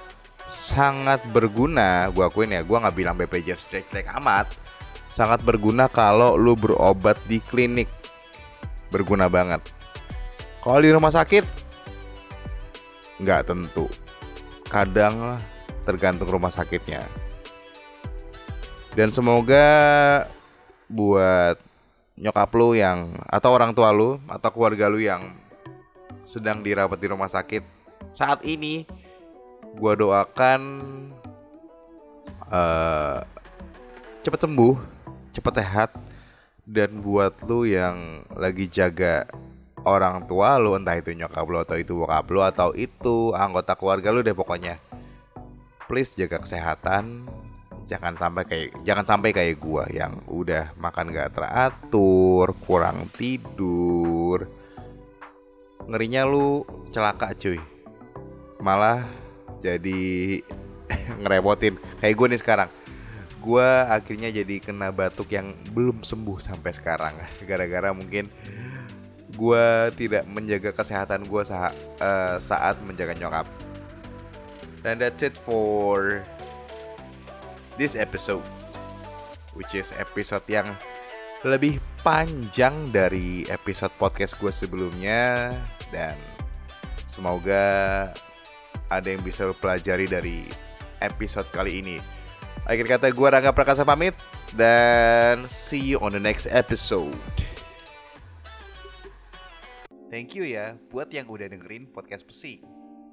sangat 0.46 1.26
berguna 1.28 2.08
gua 2.14 2.30
akuin 2.30 2.54
ya 2.54 2.62
gua 2.62 2.86
nggak 2.86 2.96
bilang 2.96 3.18
BPJS 3.18 3.66
jelek-jelek 3.68 4.08
amat 4.22 4.46
sangat 5.16 5.40
berguna 5.40 5.88
kalau 5.88 6.36
lu 6.36 6.52
berobat 6.52 7.16
di 7.24 7.40
klinik. 7.40 7.88
Berguna 8.92 9.32
banget. 9.32 9.64
Kalau 10.60 10.76
di 10.84 10.92
rumah 10.92 11.08
sakit 11.08 11.44
nggak 13.24 13.48
tentu. 13.48 13.88
Kadang 14.68 15.40
tergantung 15.88 16.28
rumah 16.28 16.52
sakitnya. 16.52 17.00
Dan 18.92 19.08
semoga 19.08 19.64
buat 20.84 21.56
nyokap 22.20 22.52
lu 22.52 22.76
yang 22.76 23.16
atau 23.24 23.56
orang 23.56 23.72
tua 23.72 23.92
lu 23.96 24.20
atau 24.28 24.48
keluarga 24.52 24.92
lu 24.92 25.00
yang 25.00 25.32
sedang 26.28 26.60
dirawat 26.60 26.96
di 26.96 27.08
rumah 27.08 27.28
sakit 27.28 27.60
saat 28.16 28.40
ini 28.44 28.88
gua 29.76 29.92
doakan 29.94 30.60
eh 32.50 33.20
cepet 34.24 34.40
sembuh, 34.42 34.74
cepet 35.36 35.54
sehat 35.62 35.90
dan 36.66 36.98
buat 36.98 37.46
lu 37.46 37.62
yang 37.62 38.26
lagi 38.34 38.66
jaga 38.66 39.22
orang 39.86 40.26
tua 40.26 40.58
lu 40.58 40.74
entah 40.74 40.98
itu 40.98 41.14
nyokap 41.14 41.46
lu 41.46 41.62
atau 41.62 41.78
itu 41.78 41.94
bokap 41.94 42.26
lu 42.26 42.42
atau 42.42 42.74
itu 42.74 43.30
anggota 43.36 43.78
keluarga 43.78 44.10
lu 44.10 44.26
deh 44.26 44.34
pokoknya. 44.34 44.82
Please 45.86 46.18
jaga 46.18 46.42
kesehatan. 46.42 47.30
Jangan 47.86 48.18
sampai 48.18 48.42
kayak 48.42 48.82
jangan 48.82 49.06
sampai 49.06 49.30
kayak 49.30 49.62
gua 49.62 49.86
yang 49.86 50.18
udah 50.26 50.74
makan 50.74 51.14
gak 51.14 51.38
teratur, 51.38 52.50
kurang 52.66 53.06
tidur. 53.14 54.50
Ngerinya 55.86 56.26
lu 56.26 56.66
celaka 56.90 57.30
cuy. 57.38 57.62
Malah 58.58 59.06
jadi 59.62 60.40
ngerepotin. 61.22 61.78
Kayak 62.00 62.14
gue 62.14 62.26
nih 62.32 62.40
sekarang. 62.40 62.70
Gue 63.40 63.68
akhirnya 63.86 64.28
jadi 64.34 64.58
kena 64.58 64.90
batuk 64.90 65.30
yang 65.30 65.54
belum 65.70 66.02
sembuh 66.02 66.38
sampai 66.42 66.72
sekarang. 66.74 67.14
Gara-gara 67.48 67.94
mungkin 67.94 68.28
gue 69.36 69.66
tidak 70.00 70.24
menjaga 70.24 70.72
kesehatan 70.72 71.28
gue 71.28 71.42
saat 71.44 71.76
saat 72.40 72.76
menjaga 72.82 73.14
nyokap. 73.14 73.46
Dan 74.80 75.02
that's 75.02 75.22
it 75.22 75.34
for 75.34 76.22
this 77.74 77.98
episode 77.98 78.44
which 79.56 79.72
is 79.72 79.90
episode 79.96 80.44
yang 80.46 80.68
lebih 81.42 81.80
panjang 82.04 82.74
dari 82.92 83.48
episode 83.48 83.90
podcast 83.96 84.36
gue 84.36 84.52
sebelumnya. 84.52 85.50
Dan 85.88 86.14
semoga 87.08 87.64
ada 88.90 89.08
yang 89.10 89.22
bisa 89.22 89.46
lo 89.46 89.54
pelajari 89.54 90.06
dari 90.06 90.46
episode 91.02 91.48
kali 91.50 91.82
ini. 91.82 91.96
Akhir 92.66 92.86
kata 92.86 93.14
gue 93.14 93.28
Rangga 93.30 93.54
Prakasa 93.54 93.86
pamit 93.86 94.14
dan 94.58 95.46
see 95.46 95.94
you 95.94 96.02
on 96.02 96.10
the 96.14 96.22
next 96.22 96.50
episode. 96.50 97.14
Thank 100.10 100.38
you 100.38 100.46
ya 100.46 100.78
buat 100.90 101.10
yang 101.10 101.30
udah 101.30 101.50
dengerin 101.50 101.90
podcast 101.90 102.26
Pesi. 102.26 102.62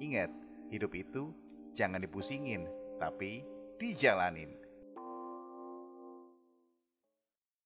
Ingat, 0.02 0.30
hidup 0.74 0.94
itu 0.98 1.34
jangan 1.74 2.02
dipusingin, 2.02 2.66
tapi 2.98 3.46
dijalanin. 3.78 4.63